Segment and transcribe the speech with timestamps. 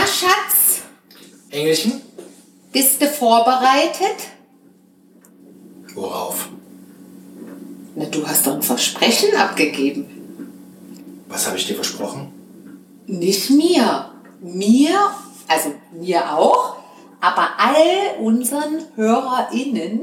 [0.00, 0.80] Na, Schatz,
[1.50, 2.00] Engelchen?
[2.72, 4.16] bist du vorbereitet?
[5.94, 6.48] Worauf?
[7.94, 10.06] Na, du hast doch ein Versprechen abgegeben.
[11.28, 12.32] Was habe ich dir versprochen?
[13.06, 14.10] Nicht mir.
[14.40, 15.10] Mir,
[15.46, 16.76] also mir auch,
[17.20, 20.00] aber all unseren HörerInnen.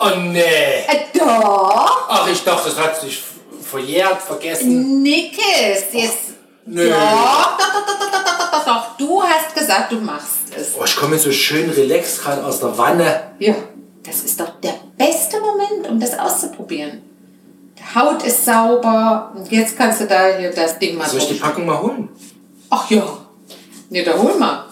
[0.00, 0.40] Oh nee!
[0.40, 2.08] Äh, doch!
[2.08, 3.22] Ach, ich dachte, das hat sich
[3.60, 5.00] verjährt, vergessen.
[5.00, 6.41] Nickes, jetzt.
[6.66, 6.88] Nö.
[6.88, 10.72] Doch, doch, doch, doch, doch, doch, doch, doch, Du hast gesagt, du machst es.
[10.78, 13.32] Oh, ich komme so schön relaxed gerade aus der Wanne.
[13.38, 13.54] Ja,
[14.04, 17.02] das ist doch der beste Moment, um das auszuprobieren.
[17.78, 21.28] Die Haut ist sauber und jetzt kannst du da hier das Ding mal Soll ich
[21.28, 22.08] die Packung mal holen?
[22.70, 23.18] Ach ja.
[23.90, 24.66] Ne, da hol mal.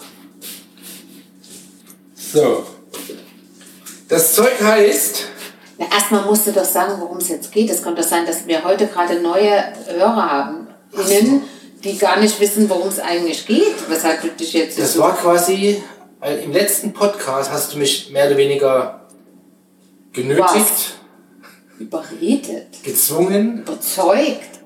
[2.15, 2.65] So.
[4.07, 5.25] Das Zeug heißt.
[5.77, 7.69] Na, erstmal musst du doch sagen, worum es jetzt geht.
[7.69, 10.67] Es kann doch sein, dass wir heute gerade neue Hörer haben.
[10.93, 11.41] Innen.
[11.41, 13.75] So die gar nicht wissen, worum es eigentlich geht.
[13.89, 15.81] Weshalb du dich jetzt Das war quasi.
[16.19, 19.01] weil Im letzten Podcast hast du mich mehr oder weniger
[20.13, 20.95] genötigt,
[21.79, 24.59] überredet, gezwungen, überzeugt.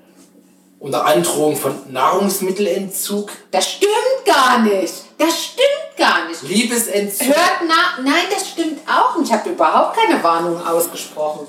[0.80, 3.92] unter Androhung von Nahrungsmittelentzug, Das stimmt
[4.26, 4.94] gar nicht.
[5.18, 6.42] Das stimmt gar nicht.
[6.44, 7.28] Liebesentzug.
[7.28, 8.00] Hört nach.
[8.04, 9.30] Nein, das stimmt auch nicht.
[9.30, 11.48] Ich habe überhaupt keine Warnung ausgesprochen.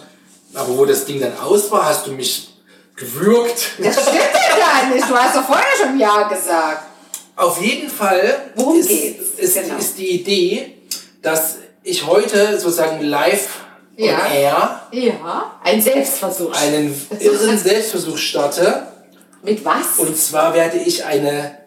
[0.55, 2.56] Aber wo das Ding dann aus war, hast du mich
[2.97, 3.73] gewürgt.
[3.79, 5.09] Das stimmt ja gar nicht.
[5.09, 6.83] Du hast doch vorher schon Ja gesagt.
[7.37, 9.39] Auf jeden Fall Worum ist, geht's?
[9.39, 9.77] ist, Genau.
[9.77, 10.75] ist die Idee,
[11.23, 13.49] dass ich heute sozusagen live
[13.97, 14.15] Ja.
[14.25, 16.53] on air Ja, ein Selbstversuch.
[16.57, 18.87] einen irren Selbstversuch starte.
[19.43, 19.99] Mit was?
[19.99, 21.59] Und zwar werde ich eine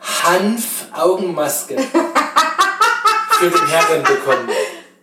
[0.00, 1.76] Hanf-Augenmaske
[3.38, 4.48] für den Herren bekommen.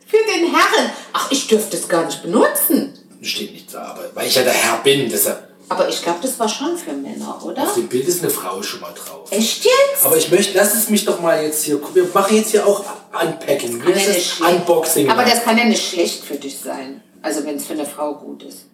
[0.08, 0.92] Für den Herren.
[1.14, 2.94] Ach, ich dürfte es gar nicht benutzen.
[3.22, 6.38] Steht nicht da, aber weil ich ja der Herr bin, deshalb Aber ich glaube, das
[6.40, 7.64] war schon für Männer, oder?
[7.64, 9.32] auf dem Bild ist eine Frau schon mal drauf.
[9.32, 10.06] Echt jetzt?
[10.06, 11.80] Aber ich möchte, lass es mich doch mal jetzt hier.
[11.94, 12.84] Wir machen jetzt hier auch
[13.20, 13.82] Unpacking.
[13.86, 13.96] Das?
[13.96, 15.10] nicht schlecht- Unboxing.
[15.10, 17.02] Aber das kann ja nicht schlecht für dich sein.
[17.22, 18.66] Also wenn es für eine Frau gut ist.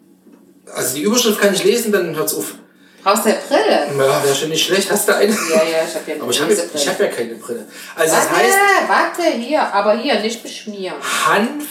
[0.73, 2.55] also die Überschrift kann ich lesen, dann hört's auf.
[3.03, 3.87] Brauchst du eine Brille?
[3.97, 4.91] Ja, wäre schon nicht schlecht.
[4.91, 5.31] Hast du eine?
[5.31, 7.65] Ja, ja, ich habe ja eine Aber ich habe hab ja keine Brille.
[7.95, 8.57] Also das Warte, heißt
[8.87, 10.97] warte, hier, aber hier, nicht beschmieren.
[11.25, 11.65] Hanf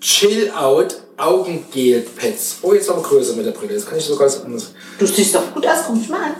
[0.00, 2.58] Chill Out Augengel Pads.
[2.62, 3.74] Oh, jetzt noch größer mit der Brille.
[3.74, 4.72] Das kann ich so ganz anders.
[4.98, 6.36] Du siehst doch gut aus, guck mich mal an.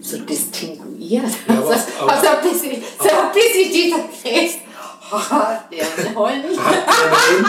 [0.00, 1.24] So distinguiert.
[1.48, 4.54] Ja, aber- so, aber- so ein bisschen, so ein bisschen dieser Face.
[5.10, 5.16] Oh,
[5.70, 6.44] der Hund.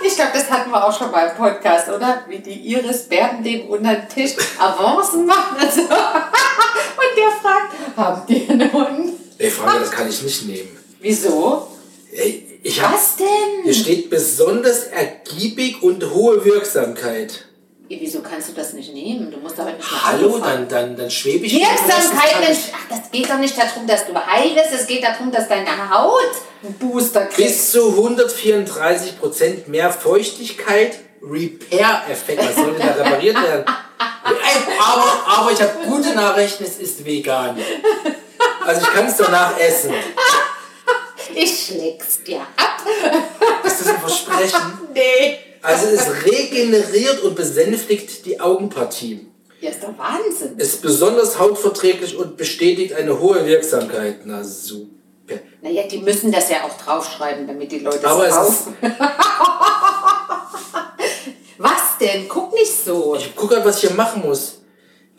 [0.00, 2.22] Ich glaube, das hatten wir auch schon mal im Podcast, oder?
[2.28, 5.60] Wie die Iris Bärendem unter den Tisch Avancen macht.
[5.60, 5.80] Und, so.
[5.82, 9.12] und der fragt, habt ihr einen Hund?
[9.38, 10.76] Ey, Frage, das kann ich nicht nehmen.
[11.00, 11.68] Wieso?
[12.12, 13.64] Ey, ich hab, Was denn?
[13.64, 17.46] Hier steht besonders ergiebig und hohe Wirksamkeit.
[17.88, 19.30] Wieso kannst du das nicht nehmen?
[19.30, 21.54] Du musst aber nicht nach Hallo, dann, dann, dann schwebe ich.
[21.54, 22.60] Wirksamkeit nicht.
[22.74, 24.78] Ach, das geht doch nicht darum, dass du heil bist.
[24.78, 26.20] Es geht darum, dass deine Haut
[26.62, 27.48] einen Booster kriegt.
[27.48, 32.46] Bis zu 134% mehr Feuchtigkeit, Repair-Effekt.
[32.46, 33.64] Was soll da repariert werden?
[34.80, 37.58] Aber, aber ich habe gute Nachrichten, es ist vegan.
[38.64, 39.92] Also ich kann es danach essen.
[41.40, 42.82] Ich schläg's dir ab.
[43.64, 44.60] Ist das ein Versprechen?
[44.94, 45.38] Nee.
[45.62, 49.28] Also es regeneriert und besänftigt die Augenpartie.
[49.60, 50.58] Ja, ist doch Wahnsinn.
[50.58, 54.20] Ist besonders hautverträglich und bestätigt eine hohe Wirksamkeit.
[54.24, 54.90] Na super.
[55.62, 58.76] Naja, die müssen das ja auch draufschreiben, damit die Leute Aber es kaufen.
[61.58, 62.28] Was denn?
[62.28, 63.14] Guck nicht so.
[63.16, 64.62] Ich gucke halt, was ich hier machen muss.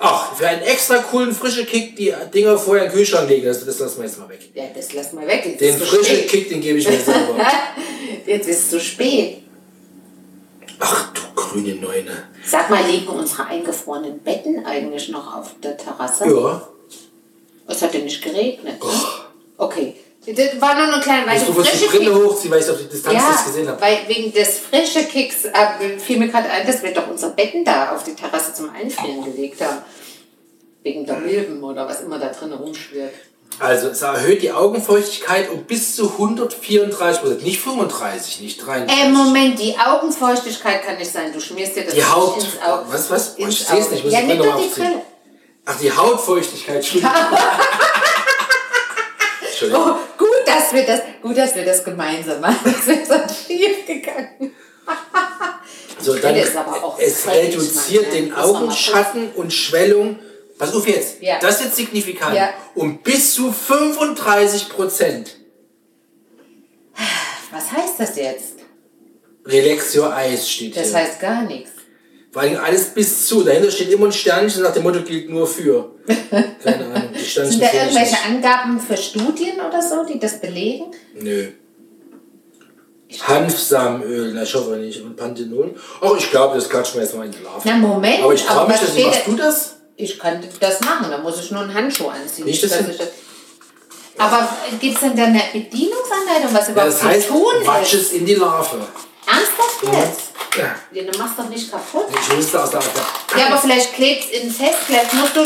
[0.01, 3.45] Ach, für einen extra coolen frischen Kick die Dinger vorher in den Kühlschrank legen.
[3.45, 4.39] Das, das lassen wir jetzt mal weg.
[4.53, 5.45] Ja, das lass mal weg.
[5.45, 6.25] Jetzt Den frischen.
[6.25, 7.35] Kick, den gebe ich mir selber.
[8.25, 9.43] Jetzt ist es zu spät.
[10.79, 12.29] Ach du grüne Neune.
[12.45, 16.25] Sag mal, liegen unsere eingefrorenen Betten eigentlich noch auf der Terrasse?
[16.27, 16.67] Ja.
[17.67, 18.81] Es hat ja nicht geregnet.
[18.81, 18.89] Ne?
[19.57, 19.95] Okay.
[20.35, 22.69] Das war nur eine kleine, weil du kurz die frische Brille Kick- hochziehen, weil ich
[22.69, 23.81] auf die Distanz Ja, das gesehen habe.
[23.81, 27.63] weil wegen des frische Kicks äh, fiel mir gerade ein, dass wir doch unsere Betten
[27.65, 29.79] da auf die Terrasse zum Einfrieren gelegt haben.
[30.83, 33.13] Wegen der Milben oder was immer da drin rumschwirrt.
[33.59, 37.43] Also es erhöht die Augenfeuchtigkeit um bis zu 134 Prozent.
[37.43, 39.03] Nicht 35, nicht 33.
[39.05, 41.33] Äh, Moment, die Augenfeuchtigkeit kann nicht sein.
[41.33, 42.37] Du schmierst dir das Die Haut.
[42.37, 42.85] ins Auge.
[42.89, 43.35] Was, was?
[43.35, 43.99] Ins ich sehe es nicht.
[43.99, 44.85] Ich muss Ja, die nimm Brille doch die aufziehen.
[44.85, 45.01] Brille.
[45.65, 46.75] Ach, die Hautfeuchtigkeit.
[46.77, 47.11] Entschuldigung.
[49.61, 49.95] Oh,
[50.55, 52.57] dass wir das, gut, dass wir das gemeinsam machen.
[52.63, 54.53] Das wäre sonst schief gegangen.
[56.01, 56.55] So, dann, ist
[56.99, 60.19] es dreckig, reduziert Mann, den Augenschatten und Schwellung.
[60.57, 61.21] Pass auf jetzt.
[61.21, 61.39] Ja.
[61.39, 62.35] Das ist jetzt signifikant.
[62.35, 62.53] Ja.
[62.75, 65.35] Um bis zu 35 Prozent.
[67.51, 68.55] Was heißt das jetzt?
[69.45, 70.97] Relax your eyes steht Das hier.
[70.97, 71.71] heißt gar nichts.
[72.31, 73.43] Vor allem alles bis zu.
[73.43, 75.95] Dahinter steht immer ein Sternchen nach dem Motto gilt nur für.
[76.63, 77.08] Keine Ahnung.
[77.33, 78.17] Sind da irgendwelche.
[78.25, 80.91] Angaben für Studien oder so, die das belegen?
[81.19, 81.47] Nö.
[83.27, 85.01] Hanfsamenöl, na ich hoffe nicht.
[85.01, 85.75] Und Panthenol.
[86.01, 87.61] Oh, ich glaube, das klatschen wir jetzt mal in die Larve.
[87.63, 89.07] Na Moment, Aber ich traue mich das nicht.
[89.07, 89.75] Machst du das?
[89.95, 92.45] Ich könnte das machen, da muss ich nur einen Handschuh anziehen.
[92.45, 93.07] Nicht das dass ich das
[94.19, 94.49] aber
[94.81, 98.01] gibt es denn da eine Bedienungsanleitung, was Ja, überhaupt das heißt, zu tun watsch ist?
[98.01, 98.77] es in die Larve.
[99.25, 100.29] Ernsthaft jetzt?
[100.57, 100.75] Ja.
[100.91, 102.07] Ja, du machst doch nicht kaputt.
[102.11, 102.81] Ich musste aus der
[103.37, 105.41] Ja, aber vielleicht klebt es innen fest, vielleicht musst du...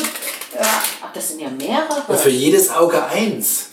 [0.59, 2.17] Ach, das sind ja mehrere.
[2.17, 3.69] Für jedes Auge eins.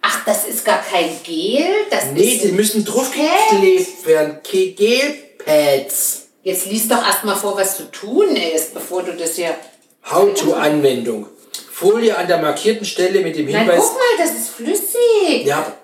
[0.00, 2.44] Ach, das ist gar kein Gel, das Nee, ist...
[2.44, 4.38] die müssen draufgeklebt werden.
[4.42, 6.22] Gelpads.
[6.42, 9.54] Jetzt lies doch erstmal vor, was zu tun ist, bevor du das hier...
[10.10, 11.26] How-to-Anwendung.
[11.72, 13.80] Folie an der markierten Stelle mit dem Nein, Hinweis.
[13.80, 15.44] guck mal, das ist flüssig.
[15.44, 15.76] Ja,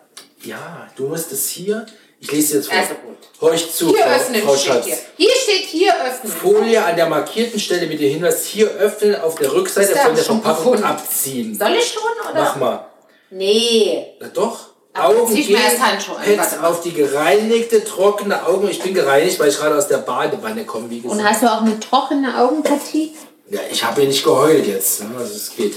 [0.45, 1.85] ja, du musst es hier.
[2.21, 2.79] Ich lese jetzt vor.
[2.79, 3.17] Also gut.
[3.41, 4.87] Horch zu, Hier Frau, Frau Schatz.
[4.87, 4.99] hier.
[5.16, 6.32] Hier steht hier öffnen.
[6.32, 10.22] Folie an der markierten Stelle mit dem Hinweis hier öffnen auf der Rückseite von der
[10.22, 10.84] schon Verpackung gefunden?
[10.84, 11.56] abziehen.
[11.58, 12.40] Soll ich schon, oder?
[12.43, 12.87] Mach mal.
[13.31, 14.06] Nee.
[14.20, 14.75] Na doch.
[14.96, 16.69] Aber Augen warte mal.
[16.69, 18.69] auf die gereinigte, trockene Augen.
[18.69, 21.20] Ich bin gereinigt, weil ich gerade aus der Badewanne komme, wie gesagt.
[21.20, 23.12] Und hast du auch eine trockene Augenpartie?
[23.50, 25.02] Ja, ich habe hier nicht geheult jetzt.
[25.02, 25.11] Ne?
[25.19, 25.75] Also es geht.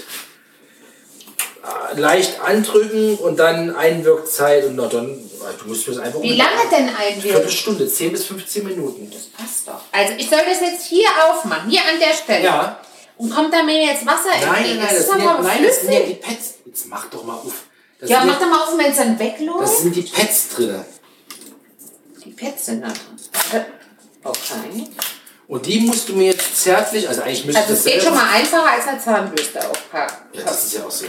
[1.64, 6.62] Äh, Leicht andrücken und dann Einwirkzeit und dann, äh, du musst das einfach Wie lange
[6.72, 7.22] denn einwirken?
[7.22, 9.12] Viertelstunde, 10 bis 15 Minuten.
[9.38, 9.82] Passt doch.
[9.92, 12.44] Also ich soll das jetzt hier aufmachen, hier an der Stelle.
[12.46, 12.80] Ja.
[13.18, 14.78] Und kommt da mir jetzt Wasser Nein, nein, entgegen?
[14.78, 16.14] nein, das das ist sind, ja, aber nein, das sind ja die.
[16.16, 16.54] Pads.
[16.66, 17.54] Jetzt mach doch mal auf.
[18.00, 19.62] Das Ja, sind, mach doch mal auf, wenn es dann wegläuft.
[19.64, 20.86] das sind die Pads drin.
[22.24, 23.66] Die Pads sind da drin.
[24.24, 24.88] Okay.
[25.48, 28.14] Und die musst du mir jetzt zärtlich, also eigentlich müsste Also es das geht schon
[28.14, 30.16] mal einfacher als eine Zahnbürste aufpacken.
[30.34, 31.06] Ja, das ist ja auch so.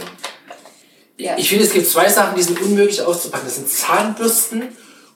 [1.19, 1.37] Ja.
[1.37, 3.45] Ich finde, es gibt zwei Sachen, die sind unmöglich auszupacken.
[3.45, 4.69] Das sind Zahnbürsten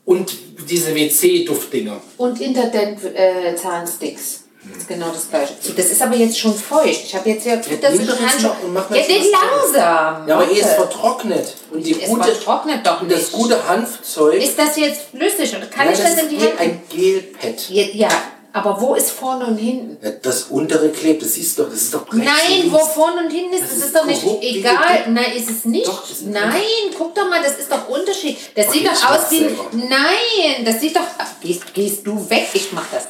[0.06, 0.34] und
[0.70, 2.02] diese WC-Duftdinger.
[2.18, 4.40] Und Interdent-Zahnsticks.
[4.66, 5.54] Das ist genau das gleiche.
[5.76, 7.02] Das ist aber jetzt schon feucht.
[7.06, 9.42] Ich habe jetzt ja gut, dass ich und mach mal Ja, jetzt was
[9.74, 10.26] langsam.
[10.28, 10.76] Ja, aber eh ist Warte.
[10.76, 11.56] vertrocknet.
[11.72, 13.32] Und die Es gute, vertrocknet doch und das nicht.
[13.34, 14.42] gute Hanfzeug.
[14.42, 15.54] Ist das jetzt flüssig?
[15.58, 16.60] Oder kann Ja, ich das, in die ist Hände...
[16.60, 17.70] ein Gelpad.
[17.70, 18.10] Ja, ja,
[18.54, 19.98] aber wo ist vorne und hinten?
[20.22, 22.20] Das untere klebt, das siehst du doch, das ist doch breit.
[22.24, 25.04] Nein, wo vorne und hinten ist, Das das ist ist doch nicht korrupt, egal.
[25.10, 25.88] Nein, ist es nicht.
[25.88, 26.62] Doch, ist Nein,
[26.98, 28.38] guck doch mal, das ist doch Unterschied.
[28.56, 29.40] Das Okay, sieht doch aus wie.
[29.40, 29.66] selber.
[29.74, 31.02] Nein, das sieht doch.
[31.42, 33.08] Gehst, gehst du weg, ich mach das.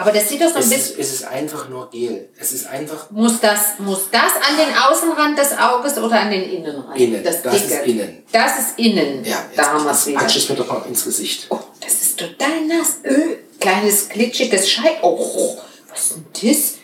[0.00, 0.98] Aber das sieht doch so ein Es bisschen.
[1.00, 2.28] ist, es ist einfach nur Gel.
[2.38, 6.44] Es ist einfach Muss das, muss das an den Außenrand des Auges oder an den
[6.48, 6.96] Innenrand?
[6.96, 7.24] Innen.
[7.24, 8.22] Das, Das ist innen.
[8.30, 9.24] Das ist innen.
[9.24, 10.20] Ja, da jetzt haben wir es wieder.
[10.20, 11.46] patsch es mir doch mal ins Gesicht.
[11.50, 12.98] Oh, das ist total nass.
[13.04, 14.98] Öh, kleines glitschiges Schei.
[15.02, 15.56] Oh,
[15.90, 16.74] was ist denn das?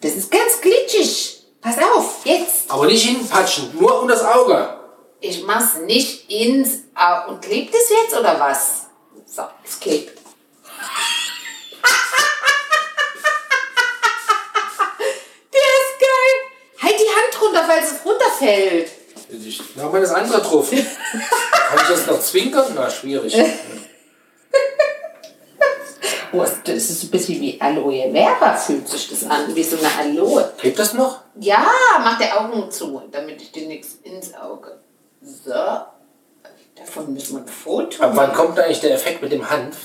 [0.00, 1.44] Das ist ganz glitschig.
[1.60, 2.68] Pass auf, jetzt.
[2.68, 4.80] Aber nicht hinpatschen, nur um das Auge.
[5.20, 7.30] Ich mach's nicht ins Auge.
[7.30, 8.86] Und klebt es jetzt oder was?
[9.26, 10.18] So, es klebt.
[15.52, 16.34] Der ist geil.
[16.82, 18.90] Halt die Hand runter, weil es runterfällt.
[19.30, 20.68] Ich mach mal das andere drauf.
[20.70, 22.72] Kann ich das noch zwinkern?
[22.74, 23.34] Na, schwierig.
[26.32, 29.54] Oh, das ist ein bisschen wie Aloe Vera, fühlt sich das an.
[29.54, 29.88] Wie so eine
[30.18, 30.50] Aloe.
[30.58, 31.20] Klebt das noch?
[31.38, 31.66] Ja,
[31.98, 34.78] mach die Augen zu, damit ich dir nichts ins Auge.
[35.20, 35.52] So.
[36.74, 39.76] Davon müssen wir ein Foto Ab wann kommt eigentlich der Effekt mit dem Hanf?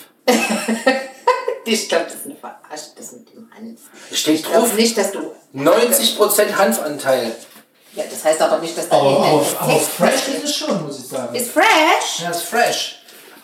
[1.66, 3.82] Ich glaube, das ist eine Verarsche, das mit dem Hanf.
[4.14, 5.34] Steht Ich drauf, nicht, dass du.
[5.54, 7.36] 90% Hanfanteil.
[7.94, 10.56] Ja, das heißt aber nicht, dass da Aber, aber, ein aber Effekt fresh ist es
[10.56, 11.36] schon, muss ich sagen.
[11.36, 12.20] Ist fresh?
[12.22, 12.97] ja, ist fresh.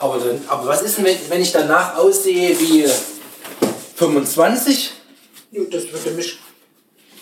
[0.04, 2.86] Aber, dann, aber was ist denn, wenn, wenn ich danach aussehe wie
[3.96, 4.92] 25?
[5.52, 6.40] Ja, das würde mich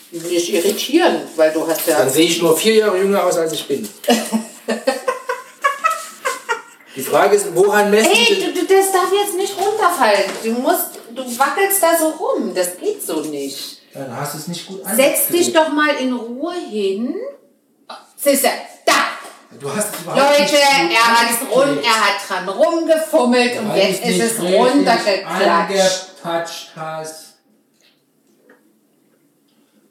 [0.09, 1.99] nicht irritieren, weil du hast ja.
[1.99, 3.87] Dann sehe ich nur vier Jahre jünger aus, als ich bin.
[6.95, 10.31] Die Frage ist, woran messen Hey, du, das darf jetzt nicht runterfallen.
[10.43, 12.55] Du musst, du wackelst da so rum.
[12.55, 13.83] Das geht so nicht.
[13.93, 17.15] Dann hast du es nicht gut Setz dich doch mal in Ruhe hin.
[18.17, 18.49] Siehst du,
[18.85, 18.93] da!
[19.61, 21.55] Du hast es Leute, er, hat's angeklebt.
[21.55, 26.07] rund, er hat dran rumgefummelt und jetzt ist es runtergeklatscht.
[26.75, 27.27] hast.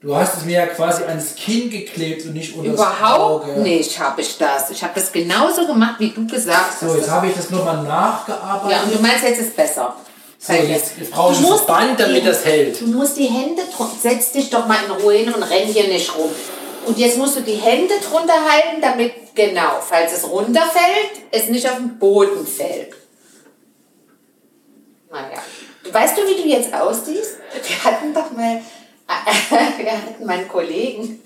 [0.01, 3.61] Du hast es mir ja quasi ans Kinn geklebt und nicht unter das Überhaupt Auge.
[3.61, 4.71] nicht habe ich das.
[4.71, 6.81] Ich habe das genauso gemacht, wie du gesagt hast.
[6.81, 8.77] So, jetzt habe ich das nochmal nachgearbeitet.
[8.77, 9.95] ja, und du meinst, jetzt ist besser.
[10.39, 12.81] So, jetzt, jetzt brauche ich Du das musst Band, damit das hält.
[12.81, 13.63] Du musst die Hände.
[14.01, 16.31] Setz dich doch mal in Ruhe hin und renn hier nicht rum.
[16.87, 21.69] Und jetzt musst du die Hände drunter halten, damit, genau, falls es runterfällt, es nicht
[21.69, 22.95] auf den Boden fällt.
[25.11, 25.43] Naja.
[25.91, 27.37] Weißt du, wie du jetzt aussiehst?
[27.67, 28.61] Wir hatten doch mal,
[29.79, 31.23] wir hatten mal einen Kollegen.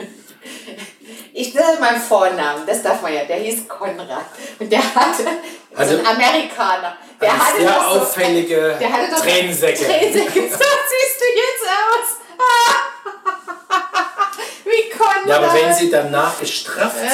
[1.33, 3.25] Ich sage mal Vornamen, das darf man ja.
[3.25, 4.25] Der hieß Konrad.
[4.59, 6.97] Und der hatte, so Also- ein Amerikaner.
[7.21, 9.85] Der hatte sehr doch so, auffällige der hatte doch Tränensäcke.
[9.85, 10.41] Tränensäcke.
[10.51, 10.65] So
[11.21, 12.09] du jetzt aus.
[14.65, 15.15] Wie Konrad.
[15.35, 17.11] Ja, aber wenn sie danach gestrafft sind.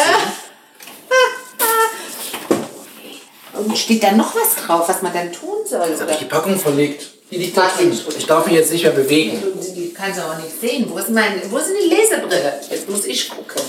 [3.52, 5.88] Und steht da noch was drauf, was man dann tun soll?
[5.88, 7.06] Jetzt habe ich die Packung verlegt.
[7.30, 7.96] Die liegt da drin.
[8.18, 9.40] Ich darf mich jetzt nicht mehr bewegen.
[9.76, 10.86] Die kannst du auch nicht sehen.
[10.88, 12.60] Wo ist, mein, wo ist denn die Lesebrille?
[12.68, 13.62] Jetzt muss ich gucken.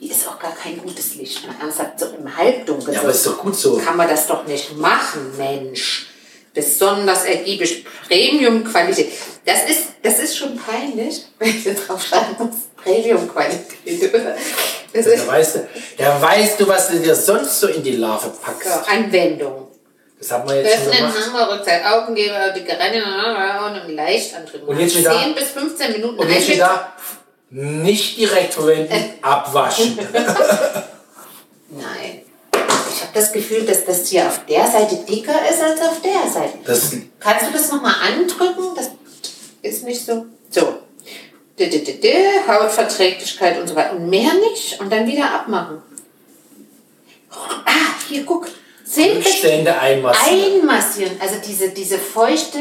[0.00, 1.46] Hier ist auch gar kein gutes Licht.
[1.46, 2.94] Mal ernsthaft, so im Halbdunkel.
[2.94, 3.78] Ja, aber ist doch gut so.
[3.78, 6.08] kann man das doch nicht machen, Mensch.
[6.52, 9.12] Besonders ergiebig Premium-Qualität.
[9.44, 12.56] Das ist, das ist schon peinlich, wenn ich da drauf schreiben muss.
[12.82, 14.12] Premium-Qualität.
[14.92, 18.32] Da ist weißt, du, da weißt du, was du dir sonst so in die Larve
[18.42, 18.68] packst.
[18.72, 19.68] so, Anwendung.
[20.18, 21.26] Das haben wir jetzt schon Öffnen, gemacht.
[21.26, 24.66] Hammer, Rückzeit, Augengeber, die Geräte und leicht antreten.
[24.66, 26.18] Und jetzt wieder- 10 bis 15 Minuten.
[26.18, 26.92] Und jetzt wieder
[27.50, 29.98] nicht direkt verwenden, abwaschen.
[31.70, 32.22] Nein.
[32.52, 36.30] Ich habe das Gefühl, dass das hier auf der Seite dicker ist als auf der
[36.30, 36.58] Seite.
[36.64, 38.74] Das, Kannst du das nochmal andrücken?
[38.74, 38.90] Das
[39.62, 40.26] ist nicht so.
[40.50, 40.80] So.
[42.46, 43.92] Hautverträglichkeit und so weiter.
[43.92, 44.80] Und mehr nicht.
[44.80, 45.82] Und dann wieder abmachen.
[47.30, 48.46] Ah, hier, guck.
[48.96, 50.62] Rückstände einmassieren.
[50.62, 51.20] einmassieren.
[51.20, 52.58] Also diese, diese feuchte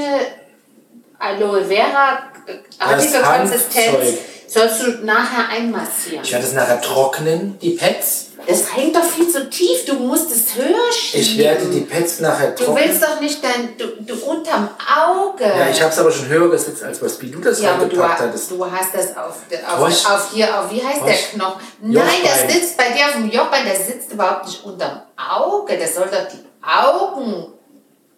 [1.20, 6.24] Aloe Vera äh, artige Konsistenz sollst du nachher einmassieren.
[6.24, 8.27] Ich werde es nachher trocknen, die Pads.
[8.46, 9.86] Das hängt doch viel zu tief.
[9.86, 11.22] Du musst es höher schieben.
[11.22, 12.86] Ich werde die Pads nachher Du trocknen.
[12.86, 15.44] willst doch nicht dein, du, du unterm Auge.
[15.44, 17.86] Ja, ich habe es aber schon höher gesetzt, als was wie du das Ja, aber
[17.86, 18.52] du, reingepackt ha- hattest.
[18.52, 19.36] du hast das auf,
[19.80, 21.10] auf, auf hier, auf wie heißt Frosch.
[21.32, 21.62] der Knochen?
[21.82, 22.50] Nein, das Jochbein.
[22.52, 25.78] sitzt bei dir auf dem Jochbein, das sitzt überhaupt nicht unterm Auge.
[25.78, 27.54] Das soll doch die Augen,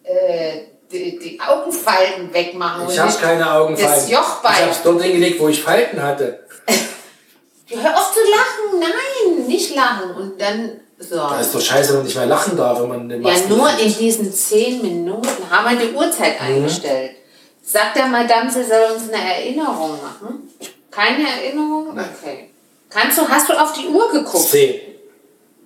[0.04, 0.60] äh,
[0.92, 2.88] die, die Augenfalten wegmachen.
[2.90, 3.94] Ich habe keine Augenfalten.
[3.94, 4.52] Das Jochbein.
[4.54, 6.40] Ich habe es dort hingelegt, wo ich Falten hatte.
[7.70, 10.10] Hör auf zu lachen, nein, nicht lachen.
[10.16, 11.16] Und dann, so.
[11.16, 13.48] Das ist doch scheiße, wenn man nicht mehr lachen darf, wenn man eine Ja, Maske
[13.48, 13.80] nur trägt.
[13.82, 16.46] in diesen zehn Minuten haben wir die Uhrzeit Mhm.
[16.56, 17.12] eingestellt.
[17.62, 20.50] Sagt der Madame, sie soll uns eine Erinnerung machen?
[20.90, 21.90] Keine Erinnerung?
[21.90, 22.50] Okay.
[22.88, 24.48] Kannst du, hast du auf die Uhr geguckt?
[24.48, 24.96] C.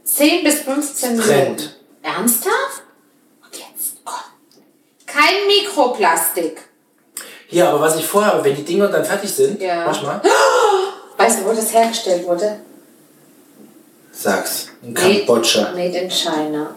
[0.04, 1.28] 10 bis 15 Minuten.
[1.28, 1.76] Trend.
[2.02, 2.82] Ernsthaft?
[3.42, 4.20] Und jetzt, komm.
[5.06, 6.60] Kein Mikroplastik.
[7.46, 9.84] Hier, aber was ich vorhabe, wenn die Dinger dann fertig sind, Ja.
[9.86, 10.20] mach mal,
[11.16, 12.60] Weißt du, wo das hergestellt wurde?
[14.12, 14.68] sag's.
[14.82, 15.72] In Kambodscha.
[15.72, 16.76] Made in China.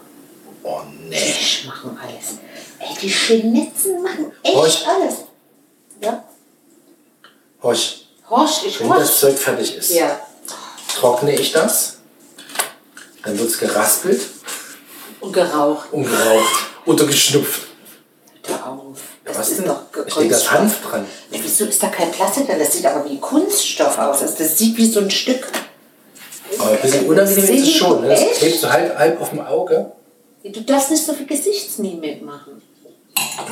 [0.62, 1.34] Oh nee.
[1.62, 2.38] Die machen alles.
[2.80, 4.86] Ey, die Schnitzen machen echt Horch.
[4.86, 5.14] alles.
[6.02, 6.24] Ja?
[7.62, 9.18] Horch, Horsch, ich wenn das horch.
[9.18, 10.20] Zeug fertig ist, Ja.
[10.94, 11.98] trockne ich das,
[13.24, 14.20] dann wird's geraspelt
[15.20, 15.92] Und geraucht.
[15.92, 17.62] und geraucht oder geschnupft.
[18.46, 18.98] Hör auf.
[19.34, 19.66] Was ist denn?
[19.66, 20.50] doch Da steht das Kunststoff.
[20.52, 21.06] Hanf dran.
[21.30, 22.58] Ja, wieso ist da kein Plastik drin?
[22.58, 24.22] Das sieht aber wie Kunststoff aus.
[24.22, 25.46] Also Das sieht wie so ein Stück.
[26.58, 28.00] Aber ein bisschen unangenehm ist es schon.
[28.02, 28.08] Ne?
[28.08, 28.34] Das Echt?
[28.34, 29.92] klebt so halb, halb auf dem Auge.
[30.44, 32.62] Du darfst nicht so viel Gesichtsmimik machen.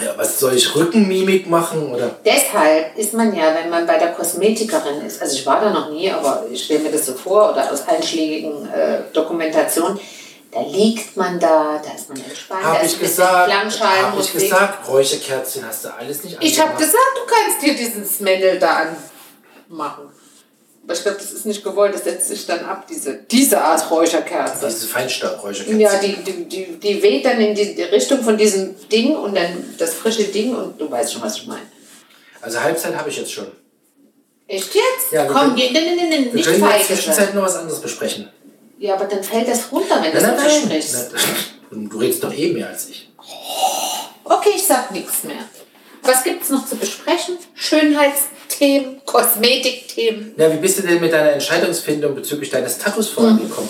[0.02, 1.92] Ja, was soll ich Rückenmimik machen?
[1.92, 2.10] Oder?
[2.24, 5.90] Deshalb ist man ja, wenn man bei der Kosmetikerin ist, also ich war da noch
[5.90, 9.98] nie, aber ich stelle mir das so vor, oder aus einschlägigen äh, Dokumentationen,
[10.64, 14.20] da liegt man da, da ist man entspannt, da Habe ist ich bisschen gesagt, habe
[14.20, 16.92] ich gesagt, Räucherkerzchen hast du alles nicht Ich habe angemacht.
[16.92, 18.86] gesagt, du kannst dir diesen Smendel da
[19.68, 20.08] anmachen.
[20.84, 23.90] Aber ich glaube, das ist nicht gewollt, das setzt sich dann ab, diese, diese Art
[23.90, 24.66] Räucherkerze.
[24.66, 25.80] Diese Feinstaub-Räucherkerzchen.
[25.80, 29.74] Ja, die, die, die, die weht dann in die Richtung von diesem Ding und dann
[29.78, 31.62] das frische Ding und du weißt schon, was ich meine.
[32.40, 33.48] Also Halbzeit habe ich jetzt schon.
[34.46, 35.10] Echt jetzt?
[35.10, 37.80] Ja, wir Komm, können- nein, nein, Wir nicht können in der Zwischenzeit noch was anderes
[37.80, 38.30] besprechen.
[38.86, 41.10] Ja, aber dann fällt das runter, wenn du so viel sprichst.
[41.12, 43.10] Nein, Du redest doch eh mehr als ich.
[44.22, 45.38] Okay, ich sag nichts mehr.
[46.02, 47.36] Was gibt's noch zu besprechen?
[47.54, 50.34] Schönheitsthemen, Kosmetikthemen.
[50.36, 53.68] Na, wie bist du denn mit deiner Entscheidungsfindung bezüglich deines Tattoos vorangekommen?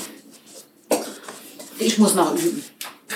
[1.78, 2.62] Ich muss noch üben.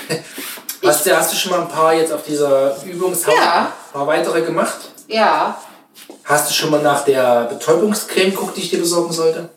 [0.83, 3.65] Hast, du, hast du schon mal ein paar jetzt auf dieser Übungshaut, Ja.
[3.65, 4.79] ein paar weitere gemacht?
[5.07, 5.61] Ja,
[6.23, 9.49] Hast du schon mal nach der Betäubungscreme geguckt, die ich dir besorgen sollte?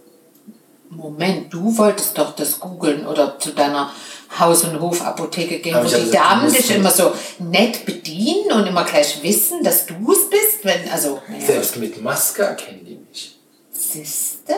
[0.97, 3.91] Moment, du wolltest doch das googeln oder zu deiner
[4.39, 8.85] Haus- und Hofapotheke gehen, wo ich die Damen dich immer so nett bedienen und immer
[8.85, 13.39] gleich wissen, dass du es bist, wenn, also, naja, Selbst mit Maske erkennen die mich.
[13.73, 14.55] siehste?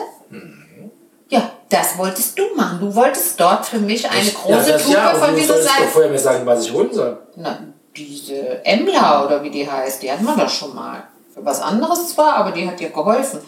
[1.29, 2.79] Ja, das wolltest du machen.
[2.79, 5.87] Du wolltest dort für mich eine große ja, Tube ja, von dieser doch Seife.
[5.91, 7.17] vorher mir sagen, was ich holen soll.
[7.35, 7.59] Na,
[7.95, 11.03] diese Emla oder wie die heißt, die hatten wir doch schon mal.
[11.35, 13.41] Was anderes zwar, aber die hat dir geholfen.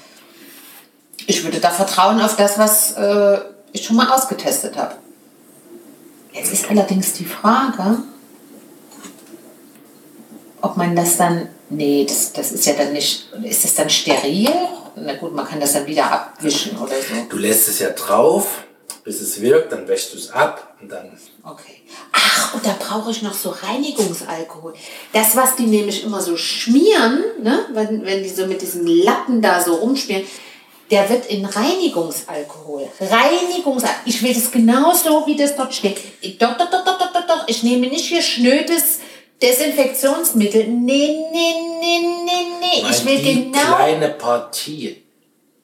[1.28, 3.40] Ich würde da vertrauen auf das, was äh,
[3.72, 4.96] ich schon mal ausgetestet habe.
[6.34, 8.04] Jetzt ist allerdings die Frage,
[10.62, 11.50] ob man das dann.
[11.72, 13.32] Nee, das, das ist ja dann nicht.
[13.44, 14.50] Ist das dann steril?
[14.96, 17.16] Na gut, man kann das dann wieder abwischen oder so.
[17.30, 18.64] Du lässt es ja drauf,
[19.04, 21.12] bis es wirkt, dann wäschst du es ab und dann.
[21.44, 21.84] Okay.
[22.12, 24.74] Ach, und da brauche ich noch so Reinigungsalkohol.
[25.14, 27.66] Das, was die nämlich immer so schmieren, ne?
[27.74, 30.24] wenn, wenn die so mit diesen Lappen da so rumschmieren,
[30.92, 32.88] Der wird in Reinigungsalkohol.
[33.00, 34.02] Reinigungsalkohol.
[34.06, 35.98] Ich will das genauso, wie das dort steht.
[36.42, 37.48] Doch, doch, doch, doch, doch, doch, doch.
[37.48, 39.00] Ich nehme nicht hier schnödes
[39.42, 40.68] Desinfektionsmittel.
[40.68, 42.90] Nee, nee, nee, nee, nee.
[42.90, 43.76] Ich will die genau.
[43.76, 45.04] kleine Partie.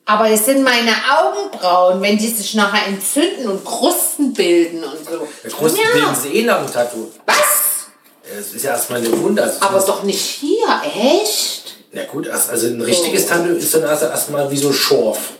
[0.06, 5.28] Aber es sind meine Augenbrauen, wenn die sich nachher entzünden und Krusten bilden und so.
[5.50, 5.92] Größte ja.
[5.94, 7.12] bilden sie eh nach dem Tattoo.
[7.26, 7.88] Was?
[8.24, 9.42] Das ist ja erstmal eine Wunde.
[9.42, 11.65] Also Aber doch nicht hier, echt?
[11.96, 15.32] Ja gut, also also ein richtiges Tattoo ist dann erst erstmal wie so Schorf.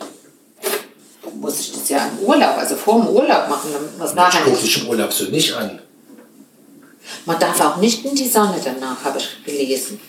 [1.34, 4.16] Muss ich das ja im Urlaub, also vor dem Urlaub machen, damit man es Ich
[4.16, 4.62] nachher gucke nicht.
[4.64, 5.80] dich im Urlaub so nicht an.
[7.26, 10.00] Man darf auch nicht in die Sonne danach, habe ich gelesen.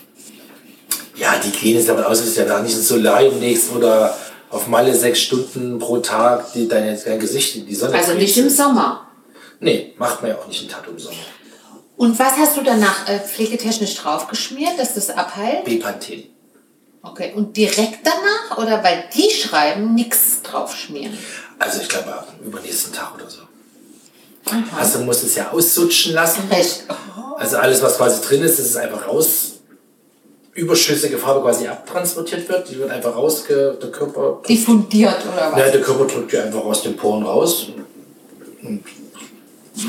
[1.17, 4.15] Ja, die gehen jetzt davon aus, dass du danach nicht ins Solarium legst oder
[4.49, 8.33] auf Malle sechs Stunden pro Tag die, dein, dein Gesicht in die Sonne Also nicht
[8.35, 8.51] klebst.
[8.51, 9.07] im Sommer.
[9.59, 11.17] Nee, macht man ja auch nicht im Tattoo im Sommer.
[11.97, 15.65] Und was hast du danach äh, pflegetechnisch draufgeschmiert, dass das abheilt?
[15.65, 16.23] Bepanthen.
[17.11, 18.57] Okay, und direkt danach?
[18.57, 21.17] Oder weil die schreiben, nichts draufschmieren?
[21.59, 23.41] Also ich glaube am übernächsten Tag oder so.
[24.77, 26.43] Also musst es ja aussutschen lassen.
[26.49, 26.85] Recht.
[27.37, 29.53] Also alles, was quasi drin ist, ist einfach raus.
[30.53, 32.69] Überschüssige Farbe quasi abtransportiert wird.
[32.69, 33.77] Die wird einfach rausge...
[33.81, 34.41] Der Körper...
[34.47, 35.59] Diffundiert oder was?
[35.59, 37.67] Ja, der Körper drückt die einfach aus den Poren raus.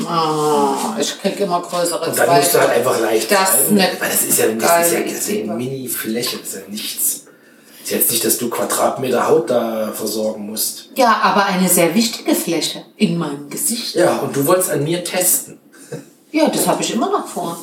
[0.07, 3.79] Ah, ich krieg immer größere Und dann musst du halt einfach leicht Das ist reiben.
[3.79, 7.23] eine Weil das ist ja, das ist ja, eine Mini-Fläche, das ist ja nichts.
[7.81, 10.89] Das ist jetzt nicht, dass du Quadratmeter Haut da versorgen musst.
[10.95, 13.95] Ja, aber eine sehr wichtige Fläche in meinem Gesicht.
[13.95, 15.59] Ja, und du wolltest an mir testen.
[16.31, 17.57] Ja, das habe ich immer noch vor.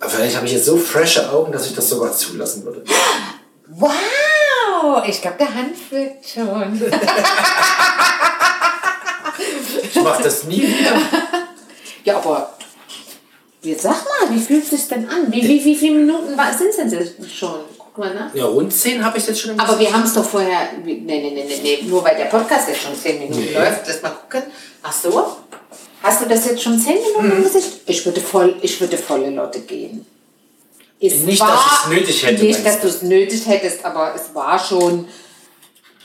[0.00, 2.84] Aber vielleicht habe ich jetzt so frische Augen, dass ich das sogar zulassen würde.
[3.68, 6.80] Wow, ich glaube, der Hand wirkt schon.
[9.98, 10.96] Ich mache das nie wieder.
[12.04, 12.54] ja, aber
[13.62, 15.32] jetzt sag mal, wie fühlt es sich denn an?
[15.32, 17.60] Wie, wie, wie viele Minuten sind es denn jetzt schon?
[17.76, 18.34] Guck mal nach.
[18.34, 20.68] Ja, rund 10 habe ich jetzt schon im Aber wir haben es doch vorher.
[20.84, 23.52] Nee, nee, nee, nee, nee, nur weil der Podcast jetzt schon 10 Minuten Nee.
[23.54, 23.86] läuft.
[23.86, 24.42] Lass mal gucken.
[24.82, 25.36] Ach so?
[26.02, 27.80] Hast du das jetzt schon 10 Minuten im Gesicht?
[27.86, 30.06] Ich würde, voll, ich würde volle Lotte gehen.
[31.00, 34.34] Es Nicht, dass ich es nötig hätte, Nicht, dass du es nötig hättest, aber es
[34.34, 35.06] war schon.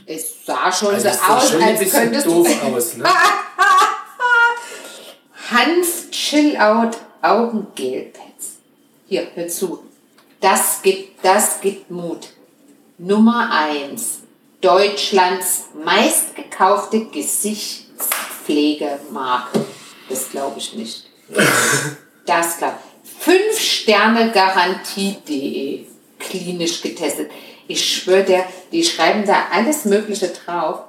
[0.06, 2.76] Es sah schon Also so aus, schon ein als bisschen könntest doof du.
[2.76, 3.04] aus, ne?
[5.54, 8.58] Hanf Chill Out Augengel-Pads.
[9.08, 9.84] Hier, hör zu.
[10.42, 12.30] Das gibt, das gibt Mut.
[12.98, 14.22] Nummer 1.
[14.62, 19.64] Deutschlands meistgekaufte Gesichtspflegemarke.
[20.10, 21.04] Das glaube ich nicht.
[22.26, 23.12] Das glaube ich.
[23.20, 25.86] 5 Sterne Garantie.de.
[26.18, 27.30] Klinisch getestet.
[27.68, 30.84] Ich schwöre dir, die schreiben da alles Mögliche drauf.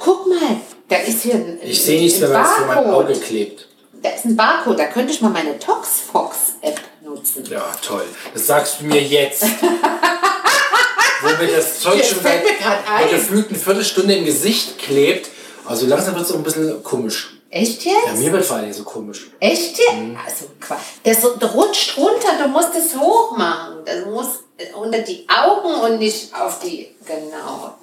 [0.00, 3.06] Guck mal, da ist hier ein, Ich sehe nichts mehr, weil es vor Barcode.
[3.06, 3.68] Auge klebt.
[4.02, 7.44] Da ist ein Barcode, da könnte ich mal meine ToxFox-App nutzen.
[7.50, 8.04] Ja, toll.
[8.32, 9.42] Das sagst du mir jetzt.
[11.22, 13.02] Wo mir das Zeug schon seit mir grad ein.
[13.04, 15.28] einer gefühlten Viertelstunde im Gesicht klebt.
[15.66, 17.36] Also langsam wird es auch ein bisschen komisch.
[17.50, 18.18] Echt Ja, jetzt?
[18.20, 19.30] mir wird vor Dingen so komisch.
[19.40, 19.90] Echt jetzt?
[20.24, 20.80] Also Quatsch.
[21.02, 21.22] Das
[21.54, 23.78] rutscht runter, du musst es hoch machen.
[23.84, 24.44] Das muss
[24.80, 26.94] unter die Augen und nicht auf die.
[27.04, 27.74] Genau.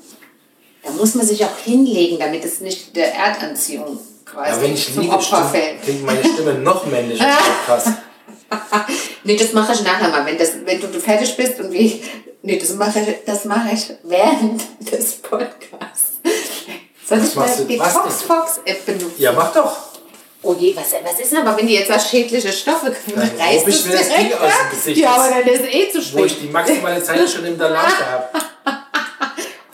[0.84, 4.00] Da muss man sich auch hinlegen, damit es nicht der Erdanziehung
[4.38, 5.82] quasi Ja, wenn ich zum Opfer fällt.
[5.84, 7.88] klingt meine Stimme noch männlicher im Podcast.
[9.24, 12.02] Nee, das mache ich nachher mal, wenn, das, wenn du, fertig bist und wie.
[12.44, 16.14] Nee, das mache ich, das mache ich während des Podcasts.
[17.08, 18.02] Soll ich mal die Was denn?
[18.04, 19.16] ToxFox-App benutzen?
[19.18, 19.76] Ja, mach doch.
[20.44, 23.68] Oh je, was, was ist denn aber, wenn die jetzt was schädliche Stoffe Dann reißt
[23.68, 24.70] ich es mir das Ding aus dem?
[24.78, 24.98] Gesicht.
[25.02, 26.26] Ja, aber dann ist eh zu Wo spät.
[26.28, 28.30] ich die maximale Zeit schon der Lage habe.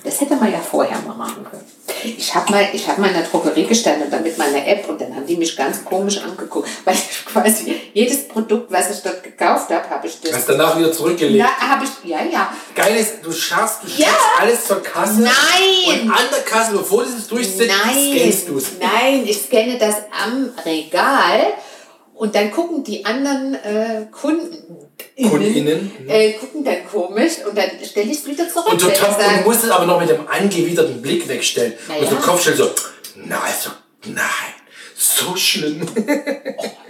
[0.03, 1.65] Das hätte man ja vorher mal machen können.
[2.05, 4.87] Ich habe mal, ich hab mal in der Drogerie gestanden und dann mit meiner App
[4.89, 9.01] und dann haben die mich ganz komisch angeguckt, weil ich quasi jedes Produkt, was ich
[9.03, 10.33] dort gekauft habe, habe ich das.
[10.33, 11.37] Hast danach wieder zurückgelegt.
[11.39, 12.53] Ja, habe ich, ja, ja.
[12.75, 14.07] Geil ist, du schaffst, du Ja.
[14.07, 15.21] schickst alles zur Kasse.
[15.21, 16.01] Nein.
[16.01, 18.65] Und an der Kasse, bevor du es durchsetzt, scannst du es.
[18.79, 21.53] nein, ich scanne das am Regal
[22.23, 24.55] und dann gucken die anderen äh, Kunden
[25.29, 25.91] KundInnen.
[26.07, 28.71] äh, gucken dann komisch und dann stelle ich es wieder zurück.
[28.71, 31.73] Und du, sage, du musst es aber noch mit dem angewiderten Blick wegstellen.
[31.89, 32.21] Na Und so ja.
[32.21, 32.69] Kopfstellen so,
[33.25, 33.71] na also,
[34.05, 34.53] nein,
[34.95, 35.85] so schlimm.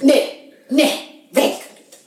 [0.02, 0.92] nee, nee,
[1.32, 1.54] weg.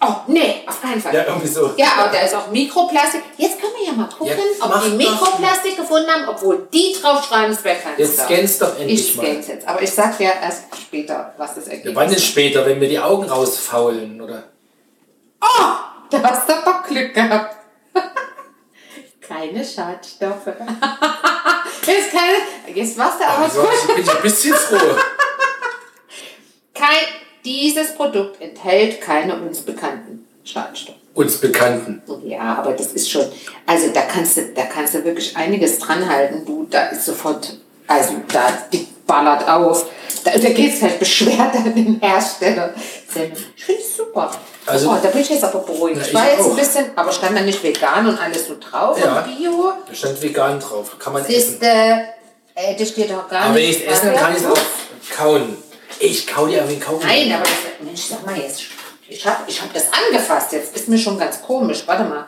[0.08, 1.14] Oh, nee, auf keinen Fall.
[1.14, 1.72] ja, irgendwie so.
[1.76, 3.22] Ja, aber da ist auch Mikroplastik.
[3.36, 4.96] Jetzt können wir ja mal gucken, Jetzt ob die doch.
[4.96, 8.26] Mikroplastik gefunden haben, obwohl die draufschreiben, es wäre kein Jetzt Star.
[8.26, 9.24] scannst doch endlich Ich mal.
[9.24, 12.64] scann's jetzt, aber ich sag dir erst später, was das Ergebnis Ja, wann denn später,
[12.66, 14.44] wenn wir die Augen rausfaulen, oder?
[16.10, 17.56] Da hast du aber Glück gehabt.
[19.20, 20.46] keine Schadstoffe.
[21.86, 24.76] jetzt, keine, jetzt machst du aber Also, ich bin ein bisschen froh.
[26.74, 27.04] Kein,
[27.46, 30.96] dieses Produkt enthält keine uns bekannten Schadstoffe.
[31.14, 32.02] uns Bekannten.
[32.24, 33.24] Ja, aber das ist schon,
[33.64, 36.44] also da kannst du, da kannst du wirklich einiges dran halten.
[36.44, 37.56] Du, da ist sofort,
[37.86, 39.86] also da die ballert auf.
[40.24, 42.74] Da, da geht es halt beschwert an den Hersteller.
[43.56, 44.30] Ich finde es super.
[44.66, 45.98] Also- oh, da bin ich jetzt aber beruhigt.
[46.00, 46.50] Ja, ich war jetzt auch.
[46.50, 49.20] ein bisschen, aber stand da nicht vegan und alles so drauf Ja.
[49.20, 49.72] und Bio?
[49.88, 50.96] Da stand vegan drauf.
[50.98, 51.62] Kann man Das essen.
[51.62, 53.80] äh, das steht doch gar Aber wenn nicht.
[53.80, 55.56] ich es esse, dann kann ich es auch kauen.
[56.00, 57.00] Ich kau dir irgendwie kauen.
[57.02, 58.62] Nein, aber das, Mensch, sag mal jetzt.
[59.08, 60.52] Ich habe ich hab das angefasst.
[60.52, 61.82] Jetzt ist mir schon ganz komisch.
[61.86, 62.26] Warte mal.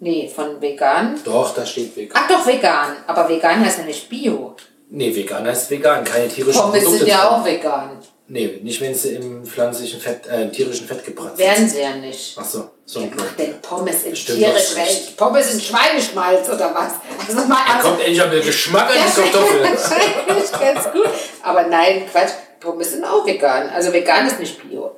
[0.00, 1.18] Nee, von vegan.
[1.24, 2.20] Doch, da steht vegan.
[2.22, 2.96] Ach doch, vegan.
[3.06, 4.54] Aber vegan heißt ja nicht Bio.
[4.90, 6.04] Nee, vegan heißt vegan.
[6.04, 6.98] Keine tierischen Pommes Produkte.
[6.98, 7.90] sind ja auch vegan.
[8.26, 11.94] Nee, nicht wenn sie im pflanzlichen Fett, äh, im tierischen Fett gebrannt Werden sie ja
[11.94, 12.34] nicht.
[12.40, 13.26] Ach so, so ein Blöd.
[13.38, 15.14] denn Pommes in tierisch, recht.
[15.18, 16.92] Pommes in Schweineschmalz oder was?
[17.28, 19.60] Also mal Da kommt endlich auch der Geschmack an die Kartoffel.
[19.64, 21.08] Wahrscheinlich ganz gut.
[21.42, 22.30] Aber nein, Quatsch.
[22.64, 23.68] Pommes sind auch vegan.
[23.68, 24.90] Also vegan ist nicht Bio.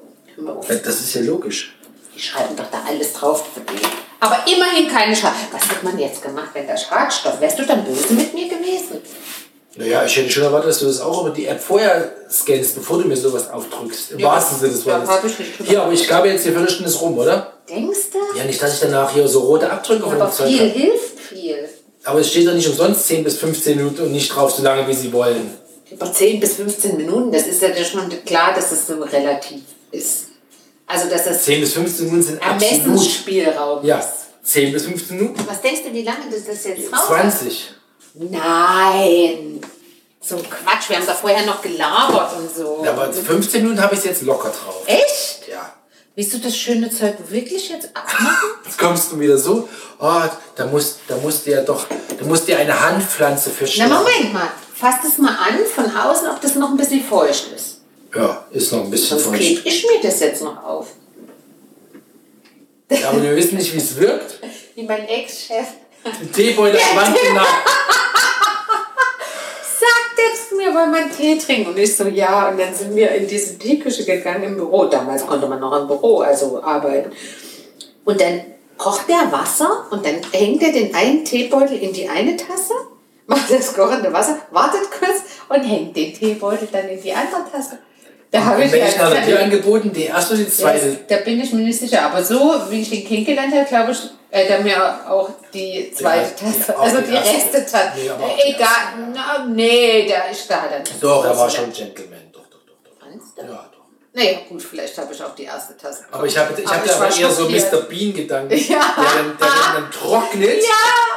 [0.47, 0.69] Auf.
[0.69, 1.75] Ja, Das ist ja logisch.
[2.15, 3.45] Die schreiben doch da alles drauf.
[4.21, 5.53] Aber immerhin keine Schadstoffe.
[5.53, 7.41] Was hat man jetzt gemacht, wenn da Schadstoff?
[7.41, 9.01] Wärst du dann böse mit mir gewesen?
[9.79, 13.03] Naja, ich hätte schon erwartet, dass du das auch über die App vorher scannst, bevor
[13.03, 14.13] du mir sowas aufdrückst.
[14.13, 15.11] Im Ja, wahrsten Sinne des Wortes.
[15.65, 17.53] Hier, aber ich glaube jetzt die Viertelstunde ist rum, oder?
[17.69, 18.39] Denkst du?
[18.39, 21.21] Ja, nicht, dass ich danach hier so rote Abdrücke von Aber dem Zeug viel hilft
[21.21, 21.69] viel.
[22.05, 24.87] Aber es steht doch nicht umsonst 10 bis 15 Minuten und nicht drauf, so lange
[24.89, 25.51] wie sie wollen.
[25.91, 30.27] Über 10 bis 15 Minuten, das ist ja schon klar, dass es so relativ ist.
[30.87, 32.63] Also, dass das 10 bis 15 Minuten sind absolut.
[32.87, 34.09] Ermessensspielraum Ja, ist.
[34.45, 35.45] 10 bis 15 Minuten.
[35.49, 37.07] Was denkst du, wie lange das das jetzt dauert?
[37.07, 37.71] 20.
[38.15, 39.61] Nein.
[40.21, 42.83] So ein Quatsch, wir haben da vorher noch gelabert und so.
[42.85, 44.83] Ja, aber 15 Minuten habe ich jetzt locker drauf.
[44.87, 45.49] Echt?
[45.49, 45.73] Ja.
[46.17, 48.49] Willst du das schöne Zeug wirklich jetzt abmachen?
[48.65, 49.69] Jetzt kommst du wieder so,
[50.01, 50.23] oh,
[50.57, 51.87] da musst, da musst du ja doch,
[52.19, 53.93] da musst dir eine Handpflanze für Na, schlagen.
[53.93, 54.49] Moment mal.
[54.79, 57.81] Fass das mal an von außen, ob das noch ein bisschen feucht ist.
[58.15, 59.41] Ja, ist noch ein bisschen Sonst feucht.
[59.41, 60.89] klebe ich mir das jetzt noch auf.
[62.91, 64.39] Ja, aber wir wissen nicht, wie es wirkt.
[64.75, 65.67] Wie mein Ex-Chef
[66.35, 67.49] Teebeutel Wand genagelt.
[69.81, 71.71] sagt jetzt mir, wollen wir einen Tee trinken?
[71.71, 72.51] Und ich so, ja.
[72.51, 74.85] Und dann sind wir in diese Teeküche gegangen im Büro.
[74.85, 77.13] Damals konnte man noch im Büro also arbeiten.
[78.05, 78.43] Und dann
[78.77, 82.75] kocht der Wasser und dann hängt er den einen Teebeutel in die eine Tasse,
[83.27, 87.79] macht das kochende Wasser, wartet kurz und hängt den Teebeutel dann in die andere Tasse.
[88.31, 90.87] Da habe ich ich ja- nach dir angeboten, die erste oder die zweite?
[90.87, 92.03] Das, da bin ich mir nicht sicher.
[92.03, 93.99] Aber so, wie ich den kennengelernt habe, glaube ich,
[94.31, 94.77] äh, da mir
[95.11, 97.65] auch die zweite Die- Tasse, auch also die die erste.
[97.65, 97.93] Tasse.
[97.97, 100.83] Nee, Äh, Egal, na, nee, da ist da dann.
[101.01, 102.19] Doch, er war schon Gentleman.
[102.33, 102.75] Doch, doch, doch.
[103.01, 103.07] doch.
[103.07, 103.43] Meinst du?
[103.43, 103.85] Ja, doch.
[104.13, 106.05] Naja, gut, vielleicht habe ich auch die erste Tasse.
[106.11, 107.49] Aber ich habe ich hab da aber eher so.
[107.49, 107.83] Mr.
[107.89, 108.81] Bean-Gedanken, Ja.
[108.97, 110.63] der, dann, der dann, dann trocknet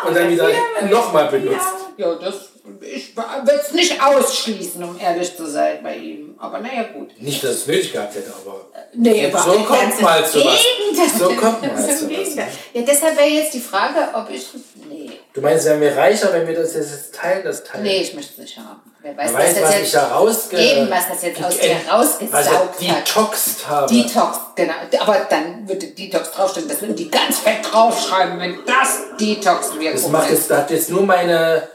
[0.07, 0.47] und dann wieder
[0.89, 1.65] nochmal benutzt.
[1.99, 2.35] Ja, das,
[2.79, 6.33] ich würde es nicht ausschließen, um ehrlich zu sein bei ihm.
[6.39, 7.09] Aber naja, gut.
[7.19, 10.39] Nicht, dass es nötig gehabt hätte, aber Nee, So aber kommt ganz im mal zu
[10.39, 11.19] was.
[11.19, 12.35] So kommt mal zu was?
[12.73, 14.47] Ja, deshalb wäre jetzt die Frage, ob ich.
[14.87, 15.11] Nee.
[15.33, 17.83] du meinst, wären wir reicher, wenn wir das jetzt teilen, das teilen?
[17.83, 18.79] Nee, ich möchte es nicht haben.
[19.01, 20.57] Wer weiß, weiß, das was jetzt ich da rausge...
[20.57, 22.81] Eben, was das jetzt aus dir rausgesaugt hat.
[22.81, 23.93] detoxt habe.
[23.93, 24.73] Detox, genau.
[25.01, 26.69] Aber dann würde Detox draufstehen.
[26.69, 30.89] Das würden die ganz fett draufschreiben, wenn das Detox das Wirkung macht jetzt, hat jetzt
[30.89, 31.67] nur meine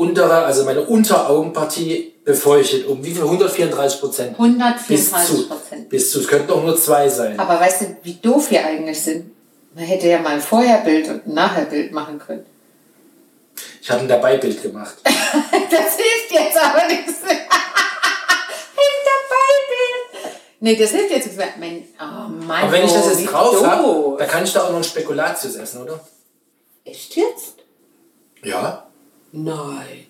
[0.00, 2.86] untere, also meine Unteraugenpartie befeuchtet.
[2.86, 3.22] Um wie viel?
[3.22, 4.36] 134 Prozent.
[4.36, 5.48] Bis 134 zu.
[5.48, 5.88] Prozent.
[5.88, 6.20] Bis zu.
[6.20, 7.38] Es könnten auch nur zwei sein.
[7.38, 9.30] Aber weißt du, wie doof wir eigentlich sind?
[9.74, 12.44] Man hätte ja mal ein Vorherbild und ein Nachherbild machen können.
[13.82, 14.94] Ich habe ein Dabeibild gemacht.
[15.70, 17.12] Das hilft jetzt aber nichts.
[17.22, 17.38] Ein
[19.06, 20.36] Dabeibild.
[20.58, 21.48] Nee, das hilft jetzt nicht mehr.
[21.58, 24.64] Mein, oh Mann, Aber wenn ich das oh, jetzt drauf habe, dann kann ich da
[24.64, 26.00] auch noch ein Spekulatius essen, oder?
[26.84, 27.54] Echt jetzt?
[28.42, 28.89] Ja.
[29.32, 30.06] Nein.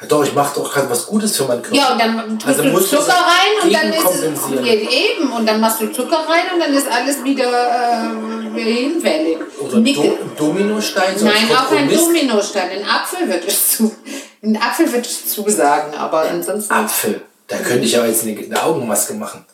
[0.00, 1.76] Ja doch, ich mache doch gerade was Gutes für meinen Körper.
[1.76, 5.46] Ja, und dann tust Also du Zucker rein und dann ist es ja, eben und
[5.46, 8.10] dann machst du Zucker rein und dann ist alles wieder
[8.54, 9.38] wieder hinfällig.
[9.60, 9.80] Oder.
[9.80, 11.88] Do Dominostein, so Nein, auch ein.
[11.90, 12.70] Dominostein.
[12.70, 13.94] Ein Apfel würde ich zu,
[14.42, 17.20] ein Apfel würde ich zusagen, aber ansonsten Apfel.
[17.46, 19.44] Da könnte ich ja jetzt eine, eine Augenmaske machen.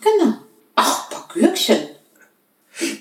[0.00, 0.34] genau.
[0.76, 1.88] Ach, ein paar Gürkchen.